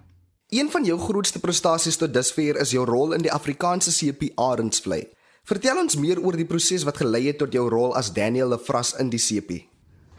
Een 0.52 0.70
van 0.72 0.84
jou 0.84 1.00
grootste 1.00 1.40
prestasies 1.40 1.98
tot 1.98 2.14
dusver 2.14 2.60
is 2.60 2.74
jou 2.76 2.86
rol 2.86 3.14
in 3.16 3.24
die 3.24 3.32
Afrikaanse 3.32 3.92
CP 3.96 4.34
Arendsvlei. 4.36 5.06
Vertel 5.48 5.80
ons 5.80 5.96
meer 5.98 6.20
oor 6.22 6.36
die 6.38 6.46
proses 6.46 6.84
wat 6.84 7.00
gelei 7.02 7.26
het 7.30 7.40
tot 7.42 7.54
jou 7.56 7.70
rol 7.72 7.96
as 7.98 8.12
Daniel 8.14 8.52
Lefras 8.52 8.94
in 9.00 9.10
die 9.10 9.22
CP. 9.22 9.71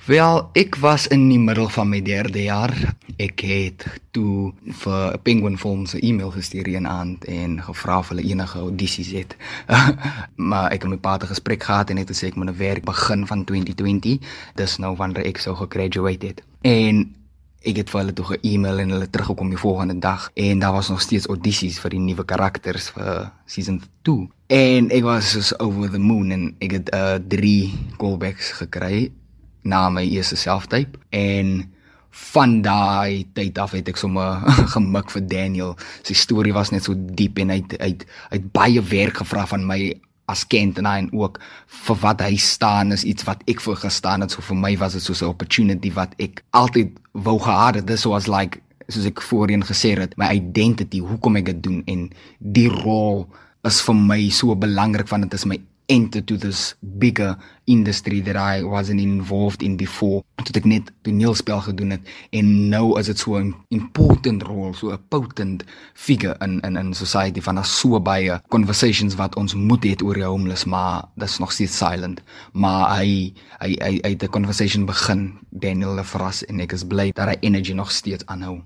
Wel, 0.03 0.49
ek 0.59 0.75
was 0.83 1.05
in 1.15 1.29
die 1.31 1.39
middel 1.39 1.69
van 1.71 1.87
my 1.87 2.01
derde 2.03 2.41
jaar. 2.43 2.73
Ek 3.23 3.45
het 3.47 3.85
toe 4.11 4.51
vir 4.81 5.19
Penguin 5.23 5.55
Films 5.55 5.95
'n 5.95 6.03
e-mail 6.03 6.33
gestuur 6.35 6.67
een 6.67 6.89
aand 6.91 7.25
en 7.25 7.63
gevra 7.63 7.99
of 7.99 8.09
hulle 8.09 8.23
enige 8.23 8.59
audisies 8.59 9.13
het. 9.15 9.37
maar 10.51 10.73
ek 10.75 10.83
het 10.83 10.91
met 10.91 10.91
my 10.91 10.97
pa 10.99 11.15
'n 11.15 11.31
gesprek 11.31 11.63
gehad 11.63 11.91
en 11.91 11.97
het 11.97 12.11
gesê 12.11 12.27
ek 12.27 12.35
moet 12.35 12.51
'n 12.51 12.57
werk 12.57 12.85
begin 12.85 13.27
van 13.27 13.45
2020. 13.45 14.19
Dis 14.55 14.77
nou 14.79 14.97
wanneer 14.97 15.25
ek 15.25 15.39
sou 15.39 15.55
gegraduate 15.55 16.27
het. 16.27 16.43
En 16.61 17.15
ek 17.63 17.77
het 17.77 17.91
vir 17.91 18.01
hulle 18.01 18.13
toe 18.13 18.27
'n 18.35 18.39
e-mail 18.43 18.79
en 18.79 18.91
hulle 18.91 19.11
teruggekom 19.11 19.49
die 19.49 19.59
volgende 19.59 19.99
dag 19.99 20.31
en 20.35 20.59
daar 20.59 20.73
was 20.73 20.89
nog 20.89 21.01
steeds 21.01 21.27
audisies 21.27 21.79
vir 21.79 21.91
die 21.91 22.01
nuwe 22.01 22.25
karakters 22.25 22.91
vir 22.91 23.31
season 23.47 23.83
2. 24.03 24.29
En 24.47 24.91
ek 24.91 25.03
was 25.03 25.47
so 25.47 25.55
over 25.59 25.91
the 25.91 25.99
moon 25.99 26.31
en 26.31 26.55
ek 26.59 26.71
het 26.71 26.95
uh, 26.95 27.15
3 27.29 27.73
callbacks 27.97 28.51
gekry 28.51 29.13
na 29.63 29.89
my 29.91 30.05
eerste 30.05 30.37
selftape 30.37 30.99
en 31.11 31.73
van 32.33 32.61
daai 32.63 33.25
tyd 33.33 33.59
af 33.59 33.73
het 33.73 33.89
ek 33.89 34.01
sommer 34.01 34.43
gemik 34.75 35.13
vir 35.15 35.25
Daniel. 35.29 35.77
Sy 36.05 36.17
storie 36.19 36.53
was 36.53 36.73
net 36.73 36.85
so 36.85 36.97
diep 36.97 37.39
en 37.41 37.53
hy 37.55 37.61
het 37.63 37.77
hy 37.81 37.93
het 38.35 38.49
baie 38.53 38.83
werk 38.93 39.23
gevra 39.23 39.47
van 39.49 39.65
my 39.69 39.81
as 40.31 40.45
kind 40.49 40.79
en 40.79 40.87
en 40.87 41.09
ook 41.13 41.41
vir 41.87 41.99
wat 42.03 42.21
hy 42.25 42.37
staan 42.37 42.93
is 42.93 43.05
iets 43.05 43.25
wat 43.29 43.43
ek 43.51 43.61
vir 43.65 43.81
gestaan 43.81 44.25
het. 44.25 44.35
So 44.35 44.45
vir 44.45 44.61
my 44.61 44.77
was 44.81 44.93
dit 44.93 45.03
so 45.03 45.15
'n 45.15 45.33
opportunity 45.33 45.93
wat 45.93 46.15
ek 46.19 46.45
altyd 46.51 46.99
wou 47.13 47.39
gehad 47.39 47.75
het. 47.75 47.87
This 47.87 48.05
was 48.05 48.29
like 48.29 48.61
soos 48.89 49.07
ek 49.07 49.23
voorheen 49.23 49.65
gesê 49.65 49.97
het, 49.99 50.17
my 50.17 50.29
identity, 50.35 51.01
hoekom 51.01 51.37
ek 51.37 51.45
dit 51.45 51.63
doen 51.63 51.83
en 51.87 52.11
die 52.39 52.69
rol 52.69 53.27
is 53.65 53.81
vir 53.81 53.95
my 53.95 54.29
so 54.31 54.55
belangrik 54.59 55.09
want 55.09 55.23
dit 55.23 55.39
is 55.39 55.47
my 55.47 55.59
enter 55.89 56.21
to 56.21 56.37
this 56.37 56.75
bigger 56.99 57.37
industry 57.67 58.21
that 58.21 58.37
I 58.37 58.63
wasn't 58.63 59.01
involved 59.01 59.63
in 59.63 59.77
before. 59.77 60.23
Tot 60.43 60.57
ek 60.59 60.67
net 60.67 60.91
toneelspel 61.07 61.61
gedoen 61.69 61.95
het 61.97 62.09
en 62.35 62.51
nou 62.73 62.99
is 62.99 63.07
dit 63.07 63.19
so 63.19 63.39
'n 63.39 63.55
important 63.71 64.43
role, 64.43 64.75
so 64.75 64.91
'n 64.91 64.99
potent 65.09 65.65
figure 65.95 66.37
in 66.41 66.61
in 66.61 66.77
in 66.77 66.95
society 66.95 67.41
van 67.41 67.59
as 67.59 67.79
so 67.81 68.01
baie 68.01 68.41
conversations 68.49 69.15
wat 69.15 69.37
ons 69.37 69.55
moet 69.55 69.85
hê 69.85 69.95
oor 70.03 70.15
die 70.15 70.25
homeless, 70.25 70.65
maar 70.65 71.05
dit's 71.17 71.39
nog 71.39 71.53
steeds 71.53 71.77
silent. 71.77 72.21
Maar 72.53 72.99
hy 72.99 73.35
hy 73.61 73.77
hy 73.81 74.01
hy 74.03 74.11
het 74.11 74.23
'n 74.23 74.29
conversation 74.29 74.87
begin, 74.87 75.39
Daniel 75.51 75.95
Lefras 75.95 76.45
en 76.45 76.61
ek 76.61 76.73
is 76.73 76.85
bly 76.85 77.13
dat 77.13 77.29
hy 77.29 77.37
energy 77.41 77.73
nog 77.73 77.91
steeds 77.91 78.27
aanhou. 78.27 78.63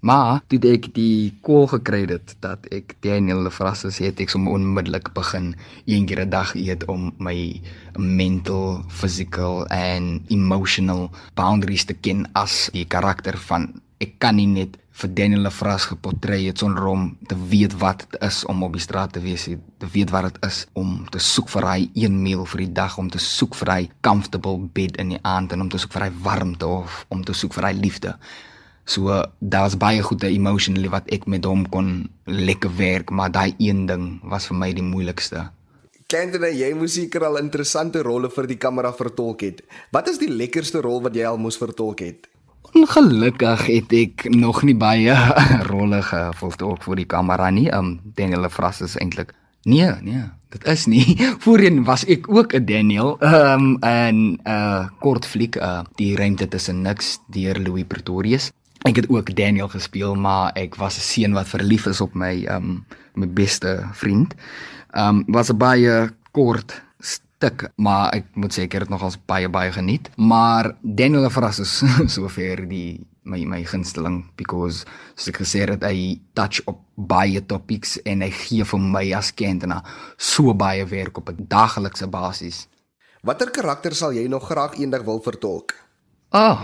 Maar 0.00 0.40
toe 0.48 0.56
ek 0.64 0.86
die 0.96 1.32
call 1.44 1.66
gekry 1.68 2.06
het 2.08 2.32
dat 2.40 2.64
ek 2.72 2.94
Daniel 3.04 3.42
Lefras 3.44 3.84
is, 3.84 3.98
het 4.00 4.20
ek 4.24 4.32
sommer 4.32 4.54
onmiddellik 4.56 5.10
begin 5.12 5.52
een 5.84 6.06
keer 6.08 6.24
'n 6.24 6.32
dag 6.32 6.54
eet 6.56 6.86
om 6.88 7.12
my 7.18 7.60
mental, 7.98 8.80
physical 8.88 9.66
en 9.68 10.24
emotional 10.28 11.10
boundaries 11.34 11.84
te 11.84 11.92
ken 11.92 12.24
as 12.32 12.70
die 12.72 12.86
karakter 12.88 13.36
van 13.36 13.82
ek 14.00 14.16
kan 14.18 14.36
nie 14.36 14.46
net 14.46 14.78
vir 14.90 15.14
Daniel 15.14 15.44
Lefras 15.44 15.84
geportrei 15.84 16.46
het 16.46 16.58
sonder 16.58 16.86
om 16.86 17.16
te 17.28 17.36
weet 17.48 17.76
wat 17.78 18.06
dit 18.10 18.20
is 18.22 18.44
om 18.44 18.62
op 18.62 18.72
die 18.72 18.80
straat 18.80 19.12
te 19.12 19.20
wees, 19.20 19.44
te 19.78 19.88
weet 19.92 20.10
wat 20.10 20.32
dit 20.32 20.44
is 20.44 20.66
om 20.72 21.04
te 21.10 21.18
soek 21.18 21.48
vir 21.48 21.66
hy 21.68 21.90
een 21.94 22.22
meal 22.22 22.44
vir 22.44 22.58
die 22.64 22.72
dag, 22.72 22.98
om 22.98 23.10
te 23.10 23.18
soek 23.18 23.54
vir 23.54 23.72
hy 23.72 23.90
comfortable 24.00 24.68
bed 24.72 24.96
in 24.96 25.08
die 25.08 25.22
aand 25.22 25.52
en 25.52 25.60
om 25.60 25.68
te 25.68 25.78
soek 25.78 25.92
vir 25.92 26.08
hy 26.08 26.12
warmte 26.22 26.66
of 26.66 27.04
om 27.08 27.24
te 27.24 27.36
soek 27.36 27.52
vir 27.52 27.64
hy 27.64 27.72
liefde. 27.72 28.16
So 28.84 29.22
daar's 29.40 29.76
baie 29.76 30.02
goeie 30.02 30.32
emotionally 30.34 30.90
wat 30.90 31.08
ek 31.12 31.26
met 31.26 31.44
hom 31.44 31.66
kon 31.68 32.08
lekker 32.26 32.72
werk, 32.76 33.10
maar 33.10 33.30
daai 33.30 33.54
een 33.58 33.86
ding 33.86 34.20
was 34.24 34.46
vir 34.50 34.56
my 34.56 34.72
die 34.72 34.84
moeilikste. 34.84 35.50
Kendra, 36.10 36.48
jy 36.50 36.72
moes 36.74 36.96
seker 36.98 37.24
al 37.28 37.38
interessante 37.38 38.02
rolle 38.02 38.30
vir 38.34 38.48
die 38.50 38.58
kamera 38.58 38.90
vertolk 38.92 39.44
het. 39.46 39.60
Wat 39.94 40.08
is 40.10 40.18
die 40.18 40.30
lekkerste 40.30 40.82
rol 40.82 40.98
wat 41.04 41.14
jy 41.14 41.28
al 41.28 41.38
moes 41.38 41.58
vertolk 41.60 42.02
het? 42.02 42.26
Ongelukkig 42.74 43.62
het 43.66 43.92
ek 43.94 44.24
nog 44.34 44.62
nie 44.66 44.74
baie 44.74 45.14
rolle 45.70 46.02
vertolk 46.38 46.82
vir 46.86 47.04
die 47.04 47.10
kamera 47.10 47.50
nie. 47.54 47.68
Um 47.70 48.00
Daniel 48.16 48.48
Fras 48.50 48.82
is 48.82 48.98
eintlik 48.98 49.36
Nee, 49.62 49.92
nee, 50.00 50.22
dit 50.48 50.64
is 50.64 50.86
nie. 50.88 51.04
Voorheen 51.44 51.84
was 51.84 52.06
ek 52.08 52.28
ook 52.32 52.54
'n 52.54 52.64
Daniel. 52.64 53.18
Um 53.20 53.76
in 53.84 54.40
'n 54.40 54.40
uh, 54.48 54.88
kort 54.98 55.26
fliek, 55.26 55.56
uh 55.56 55.84
die 55.94 56.16
ruimte 56.16 56.48
tussen 56.48 56.82
niks 56.82 57.18
deur 57.28 57.58
Louis 57.60 57.84
Pretorius. 57.84 58.50
Ek 58.88 58.96
het 58.96 59.08
ook 59.08 59.36
Daniel 59.36 59.68
gespeel, 59.68 60.14
maar 60.14 60.52
ek 60.56 60.74
was 60.74 60.96
'n 60.96 61.00
seun 61.00 61.32
wat 61.32 61.48
verlief 61.48 61.86
is 61.86 62.00
op 62.00 62.14
my 62.14 62.44
um 62.46 62.86
my 63.14 63.28
beste 63.28 63.88
vriend. 63.92 64.34
Um 64.96 65.24
was 65.26 65.50
'n 65.50 65.56
baie 65.56 66.10
kort 66.32 66.82
tik, 67.40 67.70
maar 67.80 68.12
ek 68.14 68.28
moet 68.36 68.52
sê 68.54 68.66
ek 68.66 68.76
het 68.76 68.84
dit 68.84 68.92
nogals 68.92 69.18
baie 69.28 69.48
baie 69.48 69.72
geniet. 69.72 70.10
Maar 70.16 70.74
Daniel 70.82 71.30
verras 71.32 71.60
is 71.62 71.80
sover 72.14 72.66
die 72.68 73.00
my 73.30 73.42
my 73.44 73.60
gunsteling 73.68 74.22
because 74.36 74.84
soos 75.14 75.30
ek 75.32 75.40
gesê 75.42 75.64
het 75.68 75.84
hy 75.84 76.20
touch 76.36 76.62
op 76.70 76.80
baie 76.96 77.40
topics 77.40 77.98
en 78.08 78.24
hy 78.24 78.30
gee 78.34 78.64
vir 78.64 78.80
my 78.80 79.04
as 79.16 79.32
kentenaar 79.36 79.84
so 80.16 80.54
baie 80.56 80.84
werk 80.88 81.20
op 81.20 81.30
'n 81.32 81.48
daglikse 81.48 82.08
basis. 82.08 82.66
Watter 83.22 83.50
karakter 83.50 83.94
sal 83.94 84.12
jy 84.12 84.26
nog 84.28 84.48
graag 84.48 84.78
eendag 84.80 85.04
wil 85.04 85.20
vertolk? 85.20 85.74
Oh, 86.32 86.60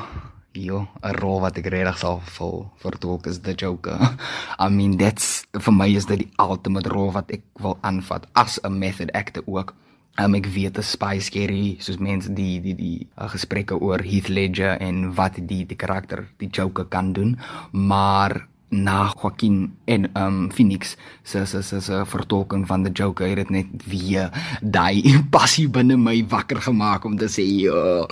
Jo, 0.56 0.88
'n 1.04 1.12
rol 1.20 1.40
wat 1.44 1.58
ek 1.60 1.68
regtig 1.68 1.98
sal 2.00 2.22
vol 2.32 2.72
vertolk 2.80 3.26
is 3.26 3.40
the 3.44 3.52
Joker. 3.52 4.16
I 4.64 4.68
mean, 4.72 4.96
that's 4.96 5.44
vir 5.52 5.72
my 5.72 5.88
is 5.92 6.08
dit 6.08 6.24
die 6.24 6.32
ultimate 6.40 6.88
rol 6.88 7.12
wat 7.12 7.30
ek 7.30 7.42
wil 7.60 7.76
aanvat 7.84 8.24
as 8.32 8.56
'n 8.64 8.78
method 8.78 9.12
actor 9.12 9.44
ook. 9.46 9.74
Um, 10.16 10.34
ek 10.34 10.48
weet 10.48 10.72
dit 10.72 10.80
is 10.80 10.90
spy 10.96 11.20
scary 11.20 11.76
soos 11.78 11.98
mense 12.00 12.32
die 12.32 12.56
die 12.64 12.72
die 12.72 13.08
uh, 13.20 13.28
gesprekke 13.28 13.76
oor 13.76 14.00
Heath 14.00 14.32
Ledger 14.32 14.80
en 14.80 15.12
wat 15.12 15.36
die 15.36 15.66
die 15.68 15.76
karakter 15.76 16.24
die 16.40 16.48
Joker 16.48 16.88
kan 16.88 17.12
doen, 17.12 17.36
maar 17.72 18.48
na 18.84 19.12
Joaquin 19.14 19.70
en 19.86 20.08
um 20.16 20.48
Phoenix 20.52 20.96
se 21.22 21.46
se 21.46 21.62
se 21.62 21.80
se 21.80 22.04
vertolking 22.04 22.66
van 22.66 22.84
the 22.84 22.90
Joker. 22.92 23.28
Het 23.28 23.36
dit 23.36 23.50
net 23.50 23.88
weer 23.88 24.30
daai 24.60 25.02
passie 25.34 25.68
binne 25.68 25.96
my 25.96 26.24
wakker 26.28 26.60
gemaak 26.68 27.04
om 27.04 27.16
te 27.16 27.28
sê 27.30 27.44
ja 27.64 28.06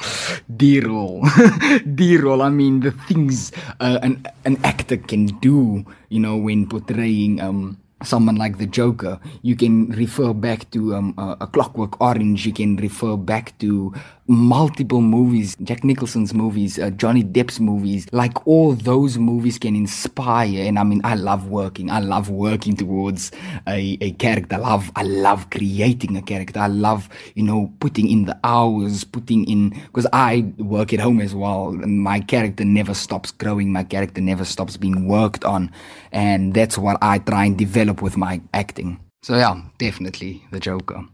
die 0.46 0.80
rol. 0.80 1.22
Die 1.98 2.16
rol 2.18 2.42
I 2.42 2.50
mean 2.50 2.80
the 2.80 2.92
things 3.08 3.50
uh, 3.80 3.98
an 4.02 4.22
an 4.44 4.58
actor 4.62 4.96
can 4.96 5.26
do 5.40 5.84
you 6.08 6.20
know 6.20 6.36
when 6.36 6.66
portraying 6.66 7.40
um 7.40 7.76
someone 8.04 8.36
like 8.36 8.58
the 8.58 8.66
Joker, 8.66 9.18
you 9.42 9.56
can 9.56 9.90
refer 9.90 10.32
back 10.32 10.70
to 10.70 10.94
um, 10.94 11.14
a, 11.18 11.36
a 11.42 11.46
Clockwork 11.46 12.00
Orange. 12.00 12.46
You 12.46 12.52
can 12.52 12.76
refer 12.76 13.16
back 13.16 13.56
to 13.58 13.92
multiple 14.26 15.00
movies, 15.00 15.56
Jack 15.62 15.84
Nicholson's 15.84 16.32
movies, 16.32 16.78
uh, 16.78 16.90
Johnny 16.90 17.22
Depp's 17.22 17.60
movies. 17.60 18.06
Like 18.12 18.46
all 18.46 18.72
those 18.74 19.18
movies 19.18 19.58
can 19.58 19.76
inspire. 19.76 20.64
And 20.64 20.78
I 20.78 20.84
mean, 20.84 21.00
I 21.04 21.14
love 21.14 21.48
working. 21.48 21.90
I 21.90 22.00
love 22.00 22.30
working 22.30 22.76
towards 22.76 23.32
a, 23.68 23.98
a 24.00 24.12
character. 24.12 24.56
I 24.56 24.58
love, 24.58 24.90
I 24.96 25.02
love 25.02 25.50
creating 25.50 26.16
a 26.16 26.22
character. 26.22 26.60
I 26.60 26.68
love, 26.68 27.08
you 27.34 27.42
know, 27.42 27.72
putting 27.80 28.08
in 28.08 28.24
the 28.24 28.38
hours, 28.44 29.04
putting 29.04 29.44
in, 29.44 29.70
because 29.70 30.06
I 30.12 30.52
work 30.58 30.92
at 30.92 31.00
home 31.00 31.20
as 31.20 31.34
well. 31.34 31.68
And 31.68 32.00
my 32.00 32.20
character 32.20 32.64
never 32.64 32.94
stops 32.94 33.30
growing. 33.30 33.72
My 33.72 33.84
character 33.84 34.20
never 34.20 34.44
stops 34.44 34.76
being 34.76 35.06
worked 35.06 35.44
on. 35.44 35.70
And 36.12 36.54
that's 36.54 36.78
what 36.78 36.96
I 37.02 37.18
try 37.18 37.44
and 37.44 37.58
develop 37.58 38.00
with 38.02 38.16
my 38.16 38.40
acting. 38.52 39.00
So 39.22 39.36
yeah, 39.36 39.60
definitely 39.78 40.44
the 40.50 40.60
Joker. 40.60 41.04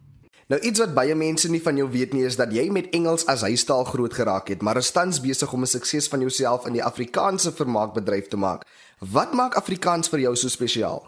Nou 0.50 0.58
iets 0.66 0.82
wat 0.82 0.96
baie 0.96 1.14
mense 1.14 1.46
nie 1.46 1.60
van 1.62 1.76
jou 1.78 1.86
weet 1.92 2.14
nie 2.16 2.24
is 2.26 2.34
dat 2.38 2.50
jy 2.50 2.64
met 2.74 2.88
Engels 2.96 3.22
as 3.30 3.44
huistaal 3.46 3.84
groot 3.86 4.14
geraak 4.18 4.48
het, 4.50 4.64
maar 4.66 4.80
is 4.80 4.90
tans 4.90 5.20
besig 5.22 5.52
om 5.54 5.62
'n 5.62 5.70
sukses 5.70 6.08
van 6.10 6.20
jouself 6.20 6.66
in 6.66 6.72
die 6.72 6.82
Afrikaanse 6.82 7.52
vermaakbedryf 7.52 8.28
te 8.28 8.36
maak. 8.36 8.66
Wat 8.98 9.32
maak 9.32 9.54
Afrikaans 9.54 10.08
vir 10.08 10.20
jou 10.20 10.36
so 10.36 10.48
spesiaal? 10.48 11.06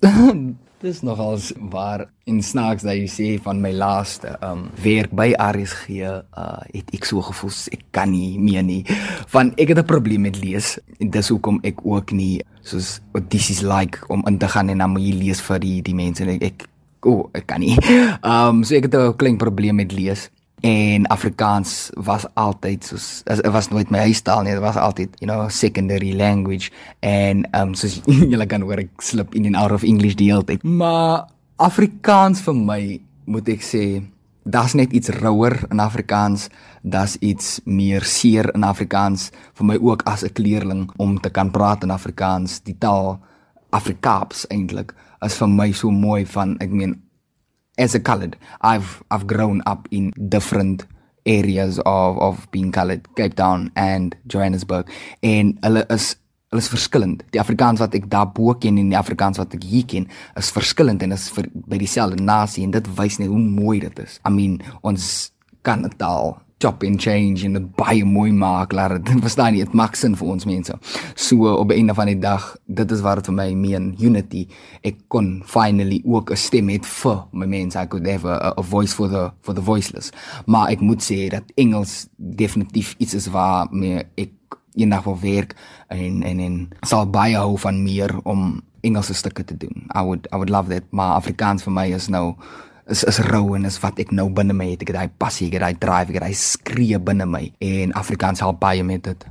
Dis 0.84 1.00
nogals 1.00 1.52
waar 1.70 2.04
in 2.24 2.42
snaaks 2.42 2.82
dat 2.82 2.94
jy 2.94 3.08
sê 3.08 3.42
van 3.42 3.60
my 3.60 3.72
laaste 3.72 4.36
um 4.42 4.68
werk 4.82 5.10
by 5.10 5.32
RSG 5.32 5.88
uh 5.88 6.60
het 6.72 6.92
ek 6.92 7.04
so 7.04 7.22
gevoel 7.22 7.56
ek 7.72 7.82
kan 7.90 8.10
nie 8.10 8.38
meer 8.38 8.62
nie 8.62 8.84
van 9.32 9.54
ek 9.56 9.68
het 9.68 9.78
'n 9.78 9.88
probleem 9.88 10.20
met 10.20 10.36
lees 10.36 10.78
en 11.00 11.10
dis 11.10 11.28
hoekom 11.28 11.60
ek 11.62 11.80
ook 11.82 12.12
nie 12.12 12.44
soos 12.60 13.00
this 13.28 13.50
is 13.50 13.62
like 13.62 13.98
om 14.08 14.22
in 14.26 14.38
te 14.38 14.48
gaan 14.48 14.68
en 14.68 14.78
dan 14.78 14.90
moet 14.90 15.02
jy 15.02 15.14
lees 15.16 15.40
vir 15.40 15.58
die 15.58 15.82
die 15.82 15.94
mense 15.94 16.22
en 16.22 16.28
ek, 16.28 16.42
ek 16.42 16.68
o, 17.04 17.10
oh, 17.10 17.30
ek 17.36 17.46
kan 17.46 17.60
nie. 17.60 17.76
Ehm 17.80 18.60
um, 18.60 18.64
so 18.64 18.74
ek 18.74 18.88
het 18.88 18.94
'n 18.94 19.16
klein 19.16 19.36
probleem 19.36 19.76
met 19.76 19.92
lees. 19.92 20.30
En 20.60 21.06
Afrikaans 21.06 21.90
was 21.94 22.24
altyd 22.34 22.84
soos 22.84 23.22
dit 23.24 23.52
was 23.52 23.68
nooit 23.68 23.90
my 23.90 23.98
huistaal 23.98 24.42
nie, 24.42 24.52
dit 24.52 24.62
was 24.62 24.76
altyd, 24.76 25.08
you 25.20 25.30
know, 25.30 25.48
secondary 25.48 26.16
language. 26.16 26.70
En 27.00 27.44
ehm 27.50 27.68
um, 27.68 27.74
soos 27.74 28.00
julle 28.32 28.46
kan 28.46 28.62
hoor 28.62 28.78
ek 28.78 28.90
slip 28.98 29.34
in 29.34 29.46
and 29.46 29.56
out 29.56 29.72
of 29.72 29.82
English 29.82 30.14
die 30.14 30.32
hele 30.32 30.44
tyd. 30.44 30.62
Maar 30.62 31.28
Afrikaans 31.56 32.40
vir 32.40 32.54
my 32.54 33.00
moet 33.24 33.48
ek 33.48 33.62
sê 33.62 34.02
Das 34.46 34.76
net 34.78 34.92
iets 34.92 35.08
rouer 35.08 35.58
in 35.70 35.80
Afrikaans, 35.82 36.44
das 36.82 37.16
iets 37.18 37.60
meer 37.64 38.04
seer 38.06 38.46
in 38.54 38.62
Afrikaans. 38.62 39.32
Vir 39.58 39.66
my 39.66 39.76
ook 39.82 40.04
as 40.06 40.22
'n 40.22 40.32
kleerling 40.32 40.90
om 40.96 41.18
te 41.20 41.30
kan 41.30 41.50
praat 41.50 41.82
in 41.82 41.90
Afrikaans, 41.90 42.62
die 42.62 42.76
taal 42.78 43.18
Afrikaans 43.70 44.46
eintlik 44.46 44.94
is 45.24 45.38
vir 45.38 45.48
my 45.48 45.72
so 45.72 45.90
mooi 45.90 46.24
van 46.24 46.56
ek 46.60 46.70
meen 46.70 47.02
as 47.78 47.94
a 47.94 48.00
colored 48.00 48.36
I've 48.60 49.02
I've 49.10 49.26
grown 49.26 49.62
up 49.66 49.88
in 49.90 50.12
different 50.28 50.86
areas 51.26 51.78
of 51.84 52.18
of 52.18 52.50
being 52.50 52.72
colored 52.72 53.02
Cape 53.16 53.34
Town 53.34 53.70
and 53.74 54.16
Johannesburg. 54.26 54.86
En 55.20 55.58
hulle 55.60 55.84
is 55.90 56.14
hulle 56.48 56.62
is 56.62 56.70
verskillend. 56.70 57.24
Die 57.34 57.42
Afrikaans 57.42 57.82
wat 57.82 57.94
ek 57.98 58.06
daar 58.10 58.30
bo 58.32 58.54
ken 58.54 58.78
en 58.78 58.92
die 58.92 58.98
Afrikaans 58.98 59.40
wat 59.42 59.54
ek 59.58 59.66
hier 59.66 59.84
ken 59.90 60.06
is 60.38 60.52
verskillend 60.54 61.02
en 61.02 61.12
is 61.16 61.26
vir, 61.34 61.50
by 61.66 61.80
dieselfde 61.82 62.22
nasie 62.22 62.64
en 62.64 62.74
dit 62.76 62.90
wys 62.96 63.18
net 63.18 63.32
hoe 63.32 63.42
mooi 63.42 63.80
dit 63.82 64.02
is. 64.02 64.20
I 64.24 64.32
mean 64.32 64.60
ons 64.86 65.32
kan 65.66 65.84
'n 65.84 65.96
taal 65.98 66.38
chop 66.66 66.82
and 66.82 66.98
change 67.00 67.44
en 67.46 67.54
dit 67.54 67.66
baie 67.78 68.04
mooi 68.04 68.32
maak 68.34 68.74
laat 68.74 68.98
dit 68.98 69.22
verstaan 69.22 69.54
nie 69.54 69.62
dit 69.62 69.74
maak 69.78 69.94
sin 69.98 70.16
vir 70.18 70.30
ons 70.34 70.46
mense. 70.48 70.74
So 71.14 71.52
op 71.54 71.70
'n 71.70 71.78
einde 71.78 71.94
van 71.94 72.06
die 72.10 72.18
dag 72.18 72.56
dit 72.66 72.90
is 72.90 73.00
wat 73.00 73.26
vir 73.26 73.34
my 73.34 73.54
meen 73.54 73.94
unity. 73.98 74.46
Ek 74.82 74.96
kon 75.08 75.42
finally 75.44 76.02
ook 76.04 76.30
'n 76.30 76.36
stem 76.36 76.68
hê 76.68 76.78
vir 76.82 77.18
my 77.32 77.46
mense. 77.46 77.78
I 77.78 77.86
could 77.86 78.06
have 78.06 78.24
a, 78.24 78.54
a 78.56 78.62
voice 78.62 78.94
for 78.94 79.08
the 79.08 79.30
for 79.40 79.54
the 79.54 79.62
voiceless. 79.62 80.10
Maar 80.46 80.70
ek 80.70 80.80
moet 80.80 81.02
sê 81.02 81.28
dat 81.30 81.44
Engels 81.54 82.08
definitief 82.16 82.94
iets 82.98 83.14
is 83.14 83.26
waar 83.26 83.68
me 83.70 84.04
ek 84.16 84.30
eendag 84.74 85.04
wil 85.04 85.18
werk 85.20 85.54
en 85.88 86.22
en 86.22 86.40
en 86.40 86.68
sal 86.82 87.06
baie 87.06 87.36
hou 87.36 87.58
van 87.58 87.82
meer 87.82 88.10
om 88.24 88.62
Engelse 88.80 89.14
stukke 89.14 89.44
te 89.44 89.56
doen. 89.56 89.86
I 89.94 90.02
would 90.02 90.26
I 90.32 90.36
would 90.36 90.50
love 90.50 90.68
that 90.68 90.84
maar 90.90 91.14
Afrikaans 91.14 91.62
vir 91.62 91.72
my 91.72 91.86
is 91.94 92.08
nou 92.08 92.34
is 92.86 93.04
is 93.04 93.18
rou 93.18 93.54
en 93.56 93.64
is 93.66 93.78
wat 93.82 93.98
ek 94.02 94.12
nou 94.14 94.28
binne 94.30 94.54
my 94.54 94.68
het. 94.72 94.84
Ek 94.84 94.92
het 94.92 94.98
daai 95.00 95.14
passie, 95.18 95.48
ek 95.50 95.58
het 95.58 95.64
daai 95.64 95.78
drive, 95.82 96.12
ek 96.12 96.18
het 96.20 96.26
daai 96.26 96.38
skree 96.38 97.00
binne 97.02 97.26
my 97.26 97.48
en 97.66 97.94
Afrikaans 97.98 98.42
help 98.44 98.60
baie 98.62 98.84
met 98.86 99.02
dit. 99.08 99.26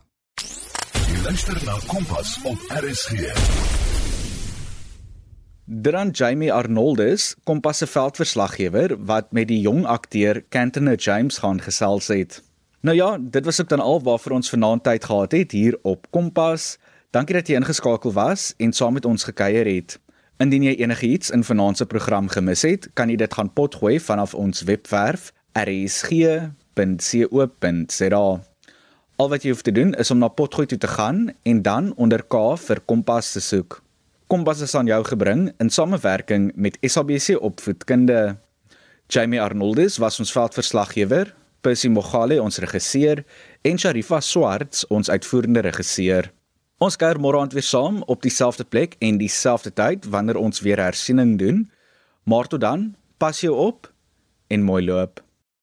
Jy 1.06 1.22
luister 1.24 1.60
na 1.64 1.78
Kompas 1.88 2.36
op 2.44 2.60
RSG. 2.82 3.32
Dan 5.66 6.12
Jamie 6.14 6.52
Arnoldus, 6.54 7.34
Kompas 7.44 7.80
se 7.82 7.88
veldverslaggewer 7.90 8.98
wat 9.08 9.32
met 9.34 9.48
die 9.50 9.62
jong 9.64 9.86
akteur 9.90 10.44
Cantona 10.54 10.94
James 10.94 11.40
gaan 11.42 11.62
gesels 11.64 12.12
het. 12.14 12.42
Nou 12.86 12.94
ja, 12.96 13.16
dit 13.18 13.46
was 13.46 13.62
ook 13.62 13.72
dan 13.72 13.82
al 13.82 14.04
waarvoor 14.04 14.36
ons 14.38 14.52
vanaand 14.52 14.84
tyd 14.84 15.06
gehad 15.06 15.32
het 15.32 15.52
hier 15.52 15.80
op 15.82 16.06
Kompas. 16.12 16.76
Dankie 17.16 17.40
dat 17.40 17.48
jy 17.48 17.56
ingeskakel 17.58 18.14
was 18.14 18.52
en 18.58 18.74
saam 18.76 18.94
met 18.94 19.06
ons 19.06 19.24
gekuier 19.24 19.66
het. 19.66 19.98
Indien 20.44 20.66
jy 20.68 20.74
enigiets 20.84 21.30
in 21.32 21.46
vanaand 21.48 21.80
se 21.80 21.86
program 21.88 22.28
gemis 22.28 22.66
het, 22.68 22.90
kan 22.94 23.08
jy 23.08 23.16
dit 23.22 23.34
gaan 23.38 23.54
potgooi 23.56 24.00
vanaf 24.04 24.34
ons 24.36 24.66
webwerf 24.68 25.32
rsg.co.za. 25.56 26.44
Al 29.16 29.30
wat 29.32 29.46
jy 29.46 29.54
hoef 29.54 29.64
te 29.64 29.72
doen 29.72 29.94
is 29.96 30.12
om 30.12 30.20
na 30.20 30.28
potgooi 30.28 30.68
toe 30.68 30.78
te 30.78 30.92
gaan 30.92 31.32
en 31.48 31.62
dan 31.64 31.94
onder 31.96 32.20
K 32.28 32.36
vir 32.60 32.84
Kompas 32.84 33.32
te 33.32 33.40
soek. 33.40 33.80
Kompas 34.28 34.60
is 34.66 34.76
aan 34.76 34.92
jou 34.92 35.00
gebring 35.08 35.54
in 35.64 35.72
samewerking 35.72 36.52
met 36.56 36.78
SABC 36.84 37.40
Opvoedkunde. 37.40 38.36
Jamie 39.08 39.40
Arnoldus 39.42 40.02
was 40.04 40.20
ons 40.20 40.36
veldverslaggewer, 40.36 41.32
Percy 41.64 41.88
Mogale 41.88 42.42
ons 42.44 42.60
regisseur 42.60 43.24
en 43.64 43.80
Sharifa 43.80 44.20
Swarts 44.20 44.84
ons 44.92 45.10
uitvoerende 45.10 45.64
regisseur. 45.64 46.35
Ons 46.84 46.98
kuier 47.00 47.16
môre 47.24 47.40
aand 47.40 47.54
weer 47.56 47.64
saam 47.64 48.02
op 48.12 48.20
dieselfde 48.26 48.66
plek 48.68 48.98
en 49.00 49.16
dieselfde 49.18 49.72
tyd 49.72 50.06
wanneer 50.12 50.36
ons 50.36 50.60
weer 50.60 50.82
hersiening 50.84 51.38
doen. 51.40 51.70
Maar 52.28 52.50
tot 52.52 52.62
dan, 52.62 52.96
pas 53.18 53.40
jou 53.40 53.56
op 53.56 53.88
en 54.52 54.64
mooi 54.68 54.84
loop. 54.84 55.25